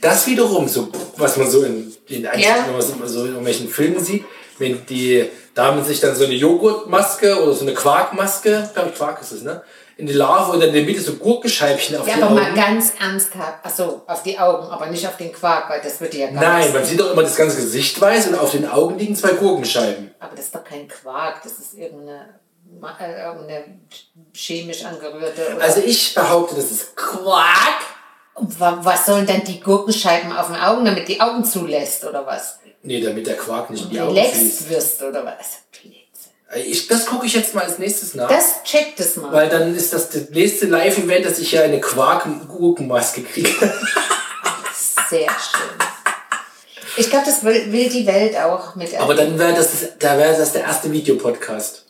[0.01, 2.65] Das wiederum, so, was man so in, in, Ja.
[3.05, 4.25] so in irgendwelchen Filmen sieht,
[4.59, 9.21] wenn die Damen sich dann so eine Joghurtmaske oder so eine Quarkmaske, glaube ich, Quark
[9.21, 9.61] ist es, ne?
[9.97, 12.41] In die Larve und dann in der Mitte so Gurkenscheibchen auf Ja, die aber Augen.
[12.41, 13.65] mal ganz ernsthaft.
[13.65, 16.71] Achso, auf die Augen, aber nicht auf den Quark, weil das würde ja gar Nein,
[16.71, 20.11] man sieht doch immer das ganze Gesicht weiß und auf den Augen liegen zwei Gurkenscheiben.
[20.19, 22.29] Aber das ist doch kein Quark, das ist irgendeine,
[23.01, 23.65] äh, irgendeine
[24.33, 25.55] chemisch angerührte.
[25.55, 27.81] Oder Also ich behaupte, das ist Quark.
[28.35, 32.59] Was sollen dann die Gurkenscheiben auf den Augen, damit die Augen zulässt oder was?
[32.81, 34.69] Nee, damit der Quark nicht in die Augen fließt.
[34.69, 35.59] Wirst oder was?
[36.55, 38.27] Ich, das gucke ich jetzt mal als nächstes nach.
[38.27, 39.31] Das checkt es mal.
[39.31, 43.49] weil dann ist das das nächste Live-Event, dass ich hier eine Quark-Gurkenmaske kriege.
[45.09, 45.79] Sehr schön.
[46.97, 50.35] Ich glaube, das will, will die Welt auch mit Aber dann wäre das, da wäre
[50.35, 51.85] das der erste Videopodcast.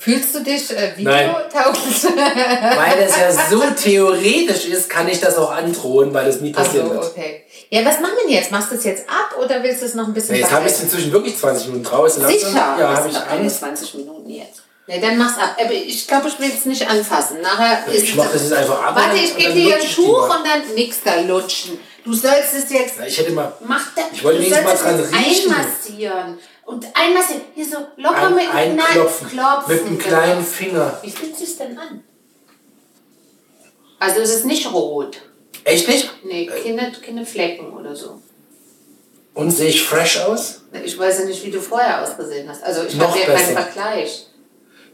[0.00, 2.04] Fühlst du dich äh, videotauglich?
[2.04, 6.88] Weil das ja so theoretisch ist, kann ich das auch androhen, weil das nie passieren
[6.88, 7.12] Also, wird.
[7.12, 7.44] okay.
[7.68, 8.50] Ja, was machen wir denn jetzt?
[8.50, 10.66] Machst du es jetzt ab oder willst du es noch ein bisschen Nee, jetzt habe
[10.66, 12.26] ich es inzwischen wirklich 20 Minuten draußen.
[12.26, 12.48] Sicher.
[12.78, 13.58] Ja, das habe ich Angst.
[13.60, 14.62] 20 Minuten jetzt.
[14.86, 15.56] Nee, dann mach's ab.
[15.62, 17.42] Aber ich glaube, ich will es nicht anfassen.
[17.42, 18.96] Nachher ist Ich mache das jetzt einfach ab.
[18.96, 20.38] Warte, ich gebe dir ein mal.
[20.38, 21.78] und dann nix da lutschen.
[22.04, 22.98] Du sollst es jetzt.
[22.98, 23.52] Ja, Ich hätte mal.
[23.66, 25.52] Mach da, Ich wollte wenigstens mal dran riechen.
[25.54, 26.38] einmassieren.
[26.70, 27.42] Und einmassieren.
[27.52, 29.28] Hier so locker Ein, mit einem kleinen einklopfen.
[29.28, 29.74] Klopfen.
[29.74, 30.08] Mit einem genau.
[30.08, 30.98] kleinen Finger.
[31.02, 32.04] Wie fühlt sich denn an?
[33.98, 35.20] Also es ist nicht rot.
[35.64, 36.08] Echt nicht?
[36.24, 38.22] Nee, keine, keine Flecken oder so.
[39.34, 40.62] Und sehe ich fresh aus?
[40.84, 42.62] Ich weiß ja nicht, wie du vorher ausgesehen hast.
[42.62, 43.56] Also ich habe ja keinen.
[43.56, 44.26] Vergleich.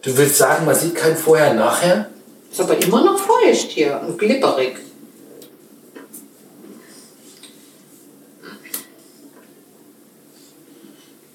[0.01, 2.09] Du willst sagen, man sieht kein Vorher-Nachher?
[2.51, 4.79] Ist aber immer noch feucht hier und glibberig.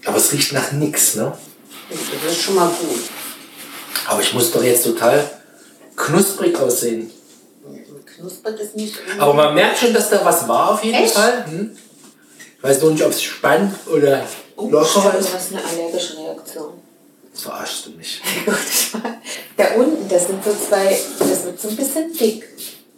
[0.05, 1.37] Aber es riecht nach nix, ne?
[1.89, 2.99] Das ist schon mal gut.
[4.07, 5.29] Aber ich muss doch jetzt total
[5.95, 7.11] knusprig aussehen.
[8.17, 8.95] Knusprig ist nicht.
[9.19, 11.13] Aber man merkt schon, dass da was war auf jeden Echt?
[11.13, 11.45] Fall.
[11.45, 11.77] Hm?
[12.57, 15.33] Ich weiß nur nicht, ob es spannend oder Oh, locker du ist.
[15.33, 16.73] hast eine allergische Reaktion.
[17.33, 18.21] Das verarschst du mich.
[19.57, 22.47] Da unten, das sind so zwei, das wird so ein bisschen dick.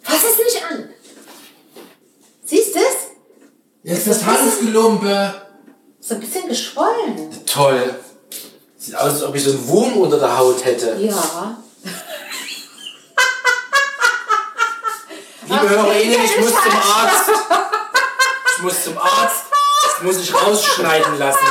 [0.01, 0.89] Fass es nicht an.
[2.45, 2.95] Siehst du es?
[3.91, 5.33] Jetzt das Handgelumpe.
[6.05, 7.29] So ein bisschen geschwollen.
[7.45, 7.95] Toll.
[8.77, 10.97] Sieht aus, als ob ich so einen Wurm unter der Haut hätte.
[10.99, 11.57] Ja.
[15.47, 17.29] Liebe Hörerinnen, ich muss zum Arzt.
[18.57, 19.43] Ich muss zum Arzt.
[19.83, 21.47] Das muss ich rausschneiden lassen.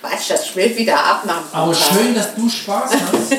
[0.00, 3.02] Quatsch, das schwillt wieder ab nach dem Aber schön, dass du Spaß hast.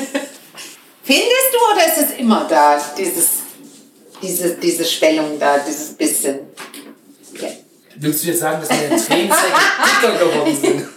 [1.04, 3.28] Findest du oder ist es immer da, dieses,
[4.20, 6.40] diese, diese Schwellung da, dieses bisschen?
[7.40, 7.48] Ja.
[7.96, 9.52] Willst du jetzt sagen, dass meine Tränensäcke
[10.02, 10.88] dicker geworden sind.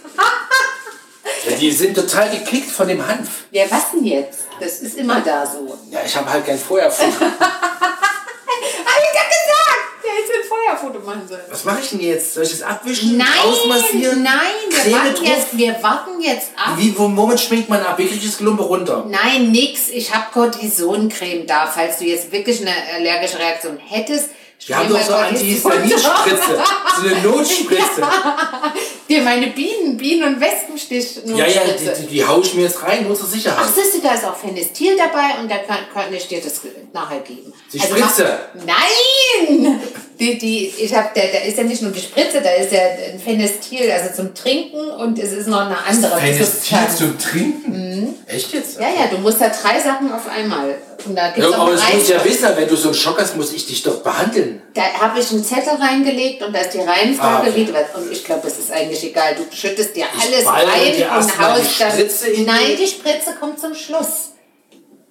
[1.48, 3.28] Ja, die sind total gekickt von dem Hanf.
[3.52, 4.40] ja, was denn jetzt?
[4.58, 5.78] Das ist immer da so.
[5.90, 7.08] Ja, ich habe halt kein Feuerfoto.
[7.20, 9.86] Hab ich ja gesagt!
[10.02, 11.42] Der hätte ein Feuerfoto machen sollen.
[11.50, 12.34] Was mache ich denn jetzt?
[12.34, 13.16] Soll ich das abwischen?
[13.18, 14.22] Nein, Ausmassieren?
[14.22, 14.32] nein,
[14.70, 15.26] wir Creme warten, drauf?
[15.28, 16.72] jetzt, wir warten jetzt ab.
[16.78, 17.98] Wie, wo, womit schminkt man ab?
[17.98, 19.04] Wie kriege ich das Gelumpe runter?
[19.08, 19.88] Nein, nix.
[19.90, 24.30] Ich habe Cortisoncreme da, falls du jetzt wirklich eine allergische Reaktion hättest.
[24.64, 26.58] Wir haben doch so Antihistaminspritze.
[27.00, 28.02] So eine Notspritze.
[29.08, 32.82] Dir meine Bienen, Bienen- und Wespenstich Ja, ja, die, die, die hau ich mir jetzt
[32.82, 33.66] rein, nur zur Ach, Sicherheit.
[33.72, 36.60] siehst du, da ist auch Phenestil dabei und da kann, kann ich dir das
[36.92, 37.52] nachher geben.
[37.72, 38.38] Die Spritze?
[38.54, 39.80] Mach, nein!
[40.18, 42.80] Die, die, ich hab, da, da ist ja nicht nur die Spritze, da ist ja
[43.12, 46.96] ein Phenestil, also zum Trinken und es ist noch eine andere Substanz.
[46.96, 48.14] zum Trinken?
[48.26, 48.80] Echt jetzt?
[48.80, 50.76] Ja, ja, du musst da drei Sachen auf einmal.
[51.04, 53.36] Und da gibt's Ja, aber das muss ja wissen, wenn du so einen Schock hast,
[53.36, 54.62] muss ich dich doch behandeln.
[54.74, 57.76] Da habe ich einen Zettel reingelegt und da ist die Reihenfolge Ah, okay.
[57.94, 59.34] Und ich glaube, es ist eigentlich egal.
[59.34, 62.46] Du schüttest dir alles rein dir und haust dann.
[62.46, 64.32] Nein, die Spritze kommt zum Schluss.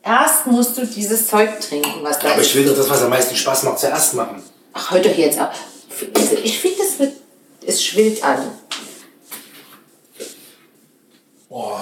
[0.03, 2.47] Erst musst du dieses Zeug trinken, was da Aber ist.
[2.47, 4.43] ich will doch das, was am meisten Spaß macht, zuerst machen.
[4.73, 5.49] Ach, hör doch jetzt auf.
[6.15, 7.13] Also ich finde, es wird.
[7.65, 8.51] Es schwillt an.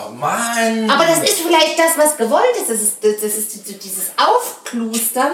[0.05, 0.89] Oh Mann.
[0.89, 2.69] Aber das ist vielleicht das, was gewollt ist.
[2.69, 5.31] Das ist, das ist dieses Aufklustern,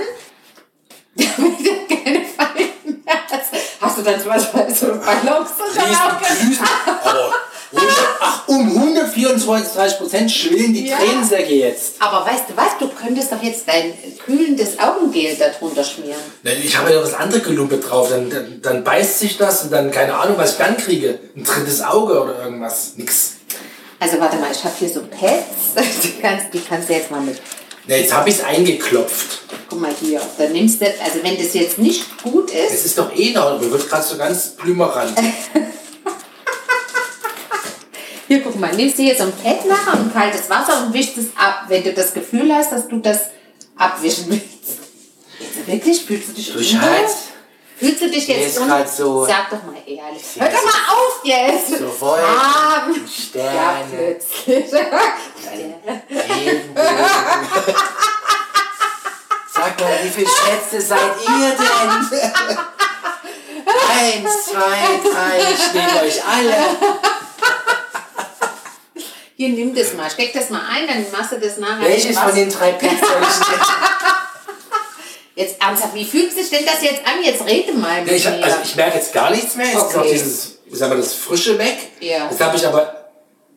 [1.15, 3.51] damit du keine Falten mehr hast.
[3.81, 6.59] Hast du dann zum Beispiel so Ballons auch Riesen,
[7.03, 7.33] aber
[8.19, 10.97] ach, um 124 Prozent schwillen die Ja.
[10.97, 12.01] Tränensäcke jetzt.
[12.01, 13.93] Aber weißt du was, du könntest doch jetzt dein
[14.25, 16.19] kühlendes Augengel darunter schmieren.
[16.43, 19.63] Nein, Ich habe ja noch das andere Gelumpe drauf, dann, dann, dann beißt sich das
[19.63, 21.19] und dann keine Ahnung, was ich dann kriege.
[21.35, 22.93] Ein drittes Auge oder irgendwas.
[22.95, 23.35] Nix.
[23.99, 27.21] Also warte mal, ich habe hier so Pads, die kannst, die kannst du jetzt mal
[27.21, 27.41] mit.
[27.85, 29.41] Na, jetzt habe ich es eingeklopft.
[29.69, 32.97] Guck mal hier, dann nimmst du, also wenn das jetzt nicht gut ist, Es ist
[32.97, 35.17] doch eh noch, mir wird gerade so ganz blümerant.
[38.27, 41.17] hier guck mal, nimmst du hier so ein Pad nachher und kaltes Wasser und wischst
[41.17, 43.21] es ab, wenn du das Gefühl hast, dass du das
[43.75, 44.79] abwischen willst.
[45.39, 46.89] Jetzt wirklich, fühlst du dich Durch unwohl?
[46.89, 47.28] Hals.
[47.79, 50.35] Fühlst du dich jetzt grad so- Sag doch mal ehrlich.
[50.35, 51.69] Ja, Hör doch mal auf jetzt!
[51.79, 54.73] So Wolken, Ah, ja, Sterne, plötzlich.
[56.11, 57.05] Regenbogen.
[59.53, 62.19] Sag mal, wie viele Schätze seid ihr denn?
[63.89, 66.55] Eins, zwei, drei, ich nehme euch alle.
[69.35, 71.81] Hier, nimm das mal, steck das mal ein, dann machst du das nachher.
[71.87, 73.59] Welches von den drei Packs soll ich denn?
[75.39, 77.23] Jetzt ernsthaft, wie fühlt sich denn das jetzt an?
[77.23, 78.43] Jetzt rede mal mit Ja, ich, mir.
[78.43, 79.67] also ich merke jetzt gar nichts mehr.
[79.67, 80.11] Jetzt ist noch Okay.
[80.11, 81.77] dieses, ich sag mal, das Frische weg.
[82.01, 82.29] Ja.
[82.29, 83.09] Jetzt habe ich aber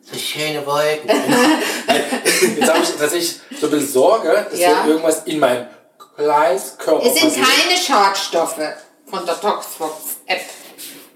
[0.09, 1.09] so schöne Wolken.
[2.57, 4.81] jetzt habe ich tatsächlich so ein bisschen Sorge, dass Ja.
[4.85, 5.67] hier irgendwas in meinem
[6.15, 7.05] Gleis Körper.
[7.05, 8.61] Es sind keine Schadstoffe
[9.09, 10.41] von der Toxfox-App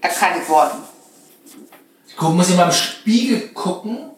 [0.02, 0.82] erkannt worden.
[2.18, 4.10] Guck, muss ich mal im Spiegel gucken.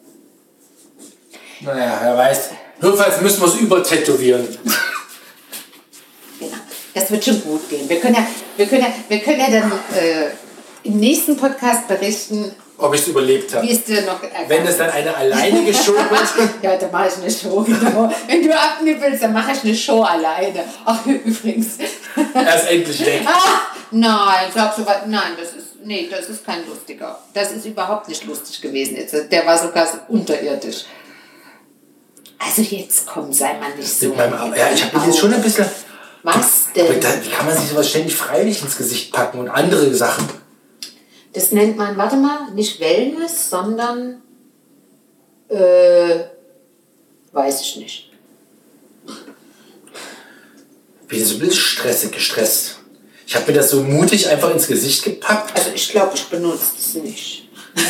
[1.60, 2.50] Naja, wer weiß.
[2.80, 4.58] Notfalls müssen wir es übertätowieren.
[6.94, 7.88] Das wird schon gut gehen.
[7.88, 8.26] Wir können ja,
[8.56, 10.30] wir können ja, wir können ja dann äh,
[10.82, 14.48] im nächsten Podcast berichten, Ob ich es überlebt wie habe.
[14.48, 16.50] Wenn es dann eine alleinige Show wird.
[16.62, 18.10] Ja, dann mache ich eine Show, genau.
[18.26, 20.64] Wenn du abnippelst, dann mache ich eine Show alleine.
[20.84, 21.78] Ach, übrigens.
[22.34, 23.22] Er ist endlich weg.
[23.26, 25.06] Ah, nein, glaubst du was?
[25.06, 27.18] Nein, das ist, nee, das ist kein lustiger.
[27.34, 28.96] Das ist überhaupt nicht lustig gewesen.
[28.96, 30.84] Jetzt, der war sogar so unterirdisch.
[32.38, 34.08] Also jetzt komm, sei mal nicht so.
[34.08, 35.66] Mit meinem, ja, ich habe jetzt schon ein bisschen.
[36.22, 37.00] Was denn?
[37.00, 40.28] da, wie kann man sich sowas ständig freiwillig ins Gesicht packen und andere Sachen?
[41.32, 44.22] Das nennt man, warte mal, nicht Wellness, sondern,
[45.48, 46.24] äh,
[47.32, 48.10] weiß ich nicht.
[51.08, 52.76] Bin so ein bisschen stressig, gestresst.
[53.26, 55.56] Ich habe mir das so mutig einfach ins Gesicht gepackt.
[55.56, 57.48] Also ich glaube, ich benutze es nicht.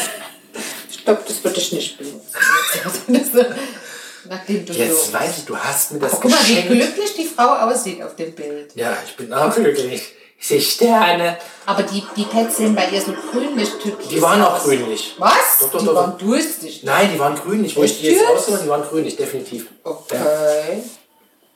[0.91, 3.47] Ich glaube, das würde ich nicht benutzen.
[4.29, 5.13] Nachdem du Jetzt so...
[5.13, 8.33] weiß ich, du hast mir das Guck mal, wie glücklich die Frau aussieht auf dem
[8.33, 8.73] Bild.
[8.75, 10.15] Ja, ich bin auch glücklich.
[10.39, 11.37] Ich sehe Sterne.
[11.67, 14.63] Aber die, die Pads sehen bei ihr so grünlich-türkis Die waren auch aus.
[14.63, 15.15] grünlich.
[15.19, 15.59] Was?
[15.61, 15.95] Doch, doch, die doch.
[15.95, 16.83] waren durstig.
[16.83, 17.77] Nein, die waren grünlich.
[17.77, 19.67] Wo ich die jetzt rausgenommen die waren grünlich, definitiv.
[19.85, 20.83] Okay.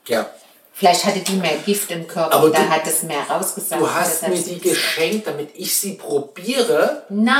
[0.06, 0.26] Ja.
[0.76, 2.34] Vielleicht hatte die mehr Gift im Körper.
[2.34, 3.80] Aber da du- hat es mehr rausgesagt.
[3.80, 7.36] Du hast mir die geschenkt, damit ich sie probiere, Nein,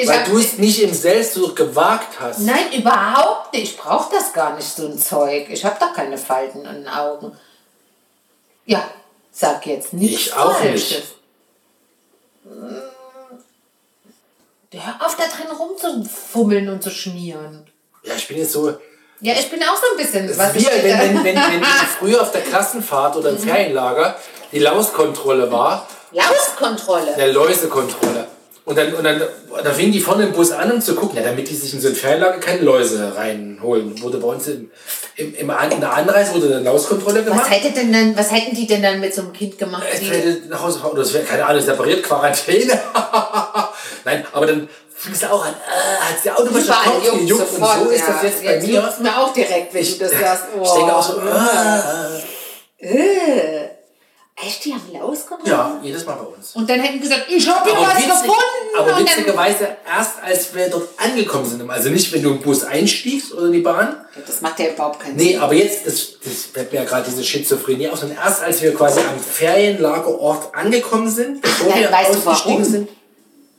[0.00, 2.40] ich weil du es nicht im Selbstversuch gewagt hast.
[2.40, 3.72] Nein, überhaupt nicht.
[3.72, 5.48] Ich brauche das gar nicht, so ein Zeug.
[5.50, 7.36] Ich habe doch keine Falten an den Augen.
[8.64, 8.88] Ja,
[9.30, 10.90] sag jetzt nichts Ich auch Falsches.
[10.90, 11.14] nicht.
[14.72, 17.66] Hör auf, da drin rumzufummeln und zu schmieren.
[18.04, 18.78] Ja, ich bin jetzt so.
[19.22, 20.26] Ja, ich bin auch so ein bisschen.
[20.28, 21.64] Das was ist wie, wenn, wenn, wenn, wenn
[21.98, 23.40] früher auf der Klassenfahrt oder im Mhm.
[23.40, 24.16] Ferienlager
[24.52, 27.14] die Lauskontrolle war, Lauskontrolle.
[27.16, 28.26] der Läusekontrolle.
[28.64, 29.20] Und dann, und dann,
[29.64, 31.80] dann fingen die vorne im Bus an, um zu gucken, ja, damit die sich in
[31.80, 34.00] so ein Ferienlager keine Läuse reinholen.
[34.00, 34.70] Wurde bei uns im,
[35.16, 37.42] im, im, An- in der Anreise wurde eine Lauskontrolle gemacht.
[37.46, 39.82] Was, hätte denn dann, was hätten die denn dann mit so einem Kind gemacht?
[39.90, 42.78] Hätte nach Hause oder es wäre, keine Ahnung, separiert, Quarantäne.
[44.04, 44.68] Nein, aber dann
[45.00, 48.00] fing es auch an, äh, hat die Automatisch überall Kopf juckt gejuckt und so ist
[48.00, 48.12] ja.
[48.12, 48.94] das jetzt bei mir.
[49.00, 50.44] mir auch direkt, wenn du das sagst.
[50.58, 50.62] Oh.
[50.62, 51.20] Ich denke auch so,
[52.80, 53.70] äh, Äh.
[54.42, 55.52] Echt, die haben Lauskontrolle?
[55.52, 56.56] ja, jedes Mal bei uns.
[56.56, 58.78] Und dann hätten gesagt, ich habe hier was witzig, gefunden.
[58.78, 61.68] aber witzigerweise erst als wir dort angekommen sind.
[61.68, 64.02] Also nicht, wenn du im Bus einstiegst oder in die Bahn.
[64.26, 67.22] das macht ja überhaupt keinen Nee, aber jetzt, das, das fällt mir ja gerade diese
[67.22, 68.02] Schizophrenie aus.
[68.02, 72.64] Und erst als wir quasi am Ferienlagerort angekommen sind, bevor Nein, wir weißt du ausgestiegen
[72.64, 72.88] sind.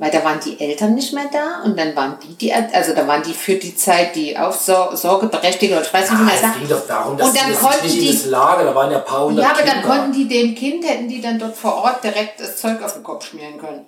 [0.01, 3.05] Weil da waren die Eltern nicht mehr da und dann waren die, die also da
[3.07, 6.41] waren die für die Zeit die Aufsorgeberechtigten oder ich weiß nicht, wie Ah, man es
[6.41, 6.57] sagt.
[6.59, 9.05] ging doch darum, dass Und dann das konnten die- das Lager, da waren ja ein
[9.05, 9.87] paar hundert Ja, aber dann Kinder.
[9.87, 13.03] konnten die dem Kind, hätten die dann dort vor Ort direkt das Zeug auf den
[13.03, 13.85] Kopf schmieren können.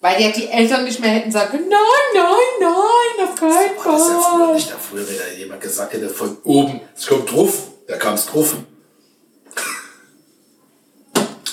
[0.00, 1.78] Weil ja die Eltern nicht mehr hätten sagen können, nein,
[2.14, 4.54] nein, nein, auf keinen War das ja früher Fall.
[4.54, 4.70] nicht.
[4.72, 7.52] Da früher, wenn da jemand gesagt hätte, von oben, es kommt drauf,
[7.86, 8.54] da kam es drauf.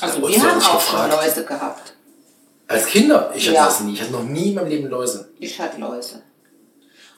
[0.01, 1.13] Also wir haben auch schon gefragt.
[1.13, 1.91] Läuse gehabt.
[2.75, 3.65] Als Kinder, ich hatte Ja.
[3.65, 3.93] das nie.
[3.93, 5.29] Ich hatte noch nie in meinem Leben Läuse.
[5.39, 6.21] Ich hatte Läuse.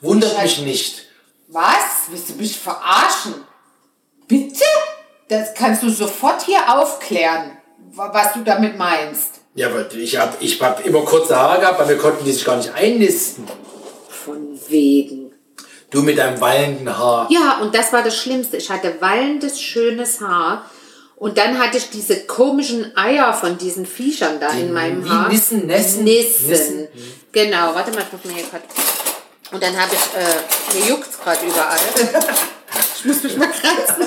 [0.00, 1.04] Wundert Ich mich nicht.
[1.48, 2.08] Was?
[2.10, 3.34] Willst du mich verarschen?
[4.26, 4.64] Bitte?
[5.28, 7.56] Das kannst du sofort hier aufklären,
[7.92, 9.40] wa- was du damit meinst.
[9.54, 12.44] Ja, aber ich habe ich hab immer kurze Haare gehabt, weil wir konnten die sich
[12.44, 13.46] gar nicht einnisten.
[14.08, 15.32] Von wegen.
[15.90, 17.26] Du mit deinem wallenden Haar.
[17.30, 18.58] Ja, und das war das Schlimmste.
[18.58, 20.66] Ich hatte wallendes, schönes Haar.
[21.18, 25.28] Und dann hatte ich diese komischen Eier von diesen Viechern da in meinem Haar.
[25.28, 26.04] Nissen, Nessen?
[26.04, 26.48] Nissen.
[26.48, 26.88] Nissen.
[27.32, 28.62] Genau, warte mal, ich muss mir hier grad.
[29.50, 31.78] Und dann habe ich, äh, mir juckt es gerade überall.
[32.98, 34.06] ich muss mich mal kratzen.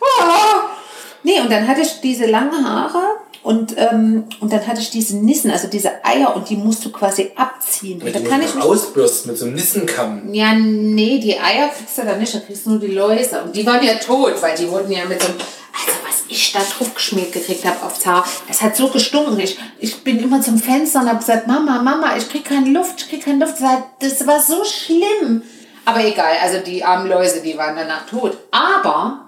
[0.00, 0.04] oh.
[1.24, 5.16] Nee, und dann hatte ich diese langen Haare und, ähm, und dann hatte ich diese
[5.16, 8.00] Nissen, also diese Eier und die musst du quasi abziehen.
[8.00, 10.32] Und da kann ich mich ausbürsten, mit so einem Nissenkamm.
[10.32, 13.42] ja, nee, die Eier kriegst du da nicht, da kriegst du nur die Läuse.
[13.42, 15.38] Und die waren ja tot, weil die wurden ja mit so einem.
[16.28, 19.38] Ich da drauf geschmiert gekriegt habe aufs Haar, das hat so gestunken.
[19.40, 22.94] Ich, ich bin immer zum Fenster und habe gesagt: Mama, Mama, ich krieg keine Luft,
[23.00, 23.56] ich krieg keine Luft.
[24.00, 25.42] Das war- so schlimm.
[25.84, 28.36] Aber egal, also die armen Läuse, die waren danach tot.
[28.50, 29.24] Aber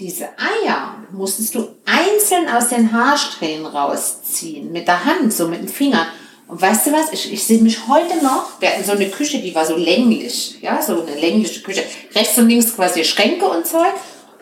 [0.00, 4.72] diese Eier musstest du einzeln aus den Haarsträhnen rausziehen.
[4.72, 6.06] Mit der Hand, so mit dem Finger.
[6.48, 7.12] Und weißt du was?
[7.12, 8.60] Ich, ich sehe mich heute noch.
[8.60, 10.58] Wir hatten so eine Küche, die war so länglich.
[10.60, 11.84] Ja, so eine längliche Küche.
[12.14, 13.92] Rechts und links quasi Schränke und Zeug.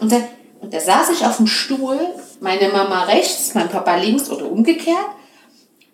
[0.01, 0.17] Und da,
[0.65, 2.01] und da saß ich auf dem Stuhl,
[2.41, 4.97] meine Mama rechts, mein Papa links oder umgekehrt.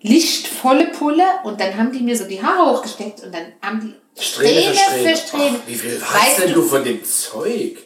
[0.03, 1.25] Lichtvolle Pulle.
[1.45, 5.17] Und dann haben die mir so die Haare hochgesteckt und dann haben die Strähne für
[5.17, 5.59] Strähne.
[5.63, 7.79] Ach, wie viel Weißt denn du- von dem Zeug?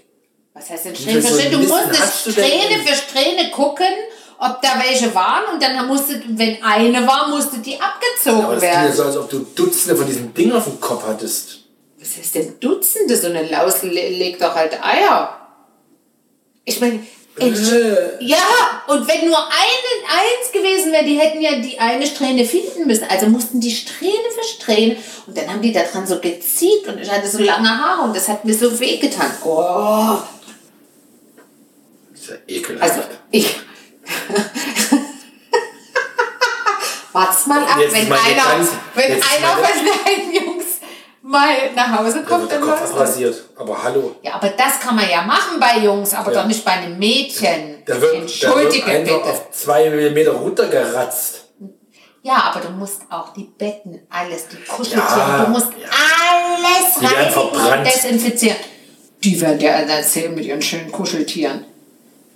[0.53, 1.51] Was heißt denn Strähne für Strähne?
[1.51, 3.87] Du musstest du Strähne für Strähne gucken,
[4.39, 8.63] ob da welche waren und dann musste, wenn eine war, musste die abgezogen Aber das
[8.63, 8.85] werden.
[8.89, 11.61] ja so, als ob du Dutzende von diesen Dingen auf dem Kopf hattest.
[11.99, 13.17] Was heißt denn Dutzende?
[13.17, 15.41] So eine Laus le legt doch halt Eier.
[16.65, 17.01] Ich meine,
[17.37, 17.51] Äh.
[18.21, 18.39] ja,
[18.87, 23.09] und wenn nur einen, eins gewesen wäre, die hätten ja die eine Strähne finden müssen.
[23.11, 24.97] Also mussten die Strähne für Strähne
[25.27, 28.15] und dann haben die da dran so gezieht und ich hatte so lange Haare und
[28.15, 29.33] das hat mir so wehgetan.
[29.45, 30.19] Oh,
[32.13, 32.83] Das ist ja ekelhaft.
[32.93, 33.03] also
[33.33, 33.57] ich.
[37.13, 39.57] Wart's mal ab, wenn einer, wenn einer
[40.05, 40.54] deinen Jungs
[41.25, 43.43] mal nach Hause kommt, der dann Kopf abrasiert.
[43.57, 44.15] Aber hallo.
[44.23, 46.41] Ja, aber das kann man ja machen bei Jungs, aber Ja.
[46.43, 47.83] doch nicht bei einem Mädchen.
[47.87, 49.17] Da wird, da wird Entschuldige bitte.
[49.25, 51.41] auf zwei Millimeter runtergeratzt.
[52.23, 55.89] Ja, aber du musst auch die Betten, alles, die Kuscheltiere, Ja, du musst ja.
[55.91, 58.57] alles Die reinigen und desinfizieren.
[59.23, 61.65] Die werden dir erzählen mit ihren schönen Kuscheltieren.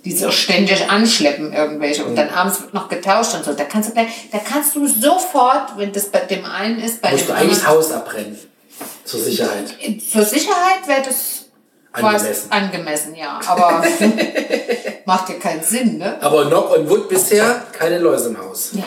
[0.05, 2.15] Die so ständig anschleppen irgendwelche und Mhm.
[2.15, 3.53] dann abends wird noch getauscht und so.
[3.53, 7.23] Da kannst du da kannst du sofort, wenn das bei dem einen ist, bei Musst
[7.23, 7.67] dem du eigentlich das.
[7.67, 8.39] Haus abbrennen.
[9.09, 9.75] Zur Sicherheit.
[10.11, 11.45] Zur Sicherheit wäre das
[11.91, 12.49] Angemessen.
[12.49, 13.39] quasi angemessen, ja.
[13.47, 13.83] Aber
[15.05, 16.21] macht ja keinen Sinn, ne?
[16.21, 18.69] Aber Knock on Wood bisher keine Läuse im Haus.
[18.73, 18.83] Ja.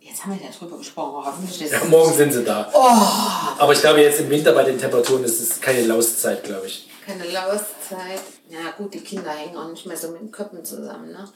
[0.00, 1.24] Jetzt haben wir ja drüber gesprochen.
[1.24, 2.68] Hoffentlich Ja, morgen sind sie da.
[2.74, 3.60] Oh.
[3.62, 6.90] Aber ich glaube, jetzt im Winter bei den Temperaturen ist es keine Lauszeit, glaube ich.
[7.06, 8.20] keine Lauszeit.
[8.50, 11.26] Ja gut, die Kinder hängen auch nicht mehr so mit den Köpfen zusammen, ne?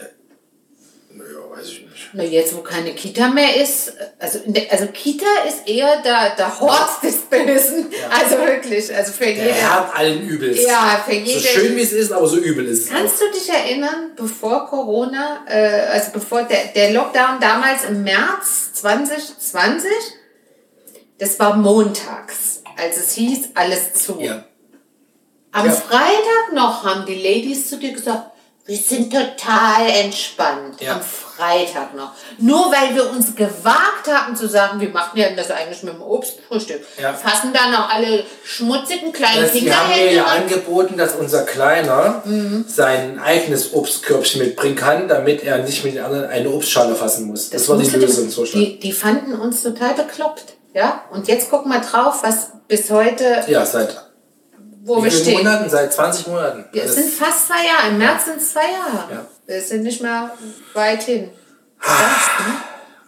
[1.16, 2.10] Naja, weiß ich nicht.
[2.12, 6.60] Na jetzt, wo keine Kita mehr ist, also, der, also Kita ist eher der, der
[6.60, 7.86] Hort des Bösen.
[8.10, 9.52] Also wirklich, also für Der jede.
[9.52, 10.62] Herr allen Übels.
[10.66, 11.40] Ja, für So jede.
[11.40, 12.90] schön wie es ist, aber so übel ist es.
[12.90, 18.72] Kannst du dich erinnern, bevor Corona, äh, also bevor der, der Lockdown damals im März
[18.74, 19.90] 2020,
[21.18, 24.18] das war montags, als es hieß, alles zu.
[24.20, 24.44] Ja.
[25.52, 25.72] Am Ja.
[25.72, 28.32] Freitag noch haben die Ladies zu dir gesagt,
[28.66, 30.80] wir sind total entspannt.
[30.80, 30.94] Ja.
[30.94, 32.12] Am Freitag noch.
[32.38, 36.00] Nur weil wir uns gewagt haben zu sagen, wir machen ja das eigentlich mit dem
[36.02, 36.80] Obstfrühstück.
[37.00, 37.12] Ja.
[37.12, 40.42] Fassen dann noch alle schmutzigen kleinen Das, die haben mir Fingerhände ja an.
[40.42, 42.64] angeboten, dass unser Kleiner Mhm.
[42.66, 47.50] sein eigenes Obstkörbchen mitbringen kann, damit er nicht mit den anderen eine Obstschale fassen muss.
[47.50, 48.26] Das, war die musste Lösung.
[48.26, 48.64] das- So stand.
[48.64, 50.54] die, die fanden uns total bekloppt.
[50.72, 51.04] Ja?
[51.10, 54.00] Und jetzt guck mal drauf, was bis heute, Ja, seit
[54.84, 55.38] wo wie wir stehen.
[55.38, 55.70] Monaten?
[55.70, 56.64] Seit 20 Monaten.
[56.72, 57.88] Ja, es Das- sind fast zwei Jahre.
[57.90, 59.12] Im März sind es zwei Jahre.
[59.12, 59.26] Ja.
[59.46, 60.30] Wir sind nicht mehr
[60.74, 61.30] weit hin.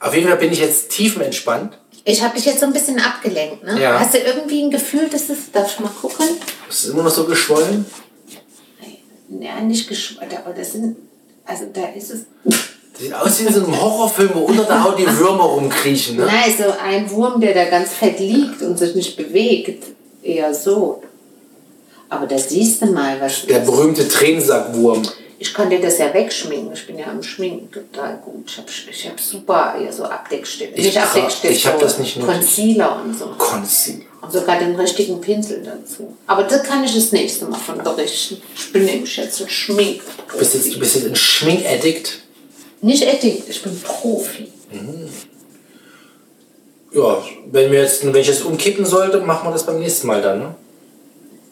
[0.01, 1.79] Auf jeden Fall bin ich jetzt tiefenentspannt.
[2.05, 3.81] Ich habe dich jetzt so ein bisschen abgelenkt, ne?
[3.81, 3.99] Ja.
[3.99, 6.27] Hast du irgendwie ein Gefühl, dass es, darf ich mal gucken?
[6.69, 7.85] Es ist immer noch so geschwollen.
[9.41, 10.97] Ja, nicht geschwollen, aber das sind,
[11.45, 12.21] also da ist es,
[12.99, 16.17] Sieht aus wie in so einem Horrorfilm, wo unter der Haut die Würmer rumkriechen.
[16.17, 16.25] Ne?
[16.25, 19.85] nein, so ein Wurm, der da ganz fett liegt und sich nicht bewegt,
[20.23, 21.03] eher so.
[22.09, 25.03] Aber da siehst du mal, was Der berühmte Tränensackwurm.
[25.39, 26.73] Ich kann dir das ja wegschminken.
[26.73, 28.45] Ich bin ja am Schminken total gut.
[28.47, 30.73] Ich habe ich hab super hier so Abdeckstift.
[30.77, 32.35] Ich nicht Abdeckstift, ich hab so das nicht nötig.
[32.35, 33.27] Concealer und so.
[33.37, 34.05] Concealer.
[34.23, 36.17] Und sogar den richtigen Pinsel dazu.
[36.27, 38.41] Aber das kann ich das nächste Mal von berichten.
[38.57, 40.01] Ich bin nämlich jetzt ein Schmink.
[40.33, 42.21] Du bist jetzt, du bist jetzt ein Schminkaddict.
[42.81, 44.49] Nicht Addict, ich bin Profi.
[46.93, 50.23] Ja, wenn, wir jetzt, wenn ich jetzt umkippen sollte, machen wir das beim nächsten Mal
[50.23, 50.39] dann.
[50.39, 50.55] Ne?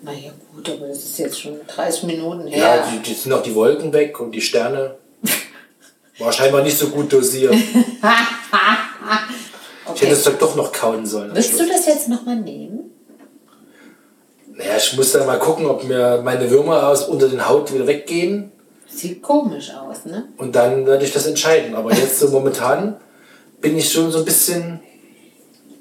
[0.02, 0.32] Naja,
[0.64, 2.84] gut, aber das ist jetzt schon 30 Minuten Ja, her.
[2.92, 4.96] die, die sind noch die Wolken weg und die Sterne.
[6.18, 7.54] War scheinbar nicht so gut dosiert.
[9.94, 10.20] Ich hätte okay.
[10.20, 11.30] es doch doch noch kauen sollen.
[11.34, 12.90] Willst du das jetzt nochmal nehmen?
[14.52, 17.86] Naja, ich muss dann mal gucken, ob mir meine Würmer aus unter den Haut wieder
[17.86, 18.50] weggehen.
[18.88, 20.28] Sieht komisch aus, ne?
[20.36, 21.74] Und dann werde ich das entscheiden.
[21.74, 22.96] Aber jetzt so momentan
[23.60, 24.80] bin ich schon so ein bisschen.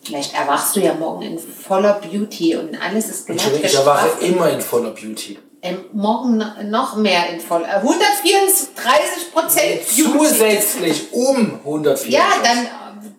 [0.06, 4.50] Vielleicht erwachst du ja morgen in voller Beauty und alles ist glatt Ich erwache immer
[4.50, 5.40] in voller Beauty.
[5.62, 7.64] Ähm, morgen no- noch mehr in voll.
[7.64, 10.04] Äh, 134 Prozent Beauty.
[10.28, 12.12] Zusätzlich um 104.
[12.12, 12.70] Ja, dann äh,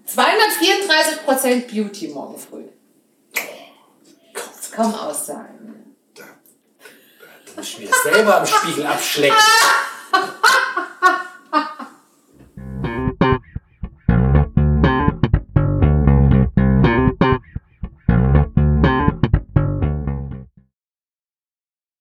[0.07, 2.65] 234 Prozent Beauty morgen früh.
[4.77, 5.95] Kaum aussagen.
[6.15, 6.25] Da
[7.57, 9.37] muss ich mir selber am Spiegel abschlecken.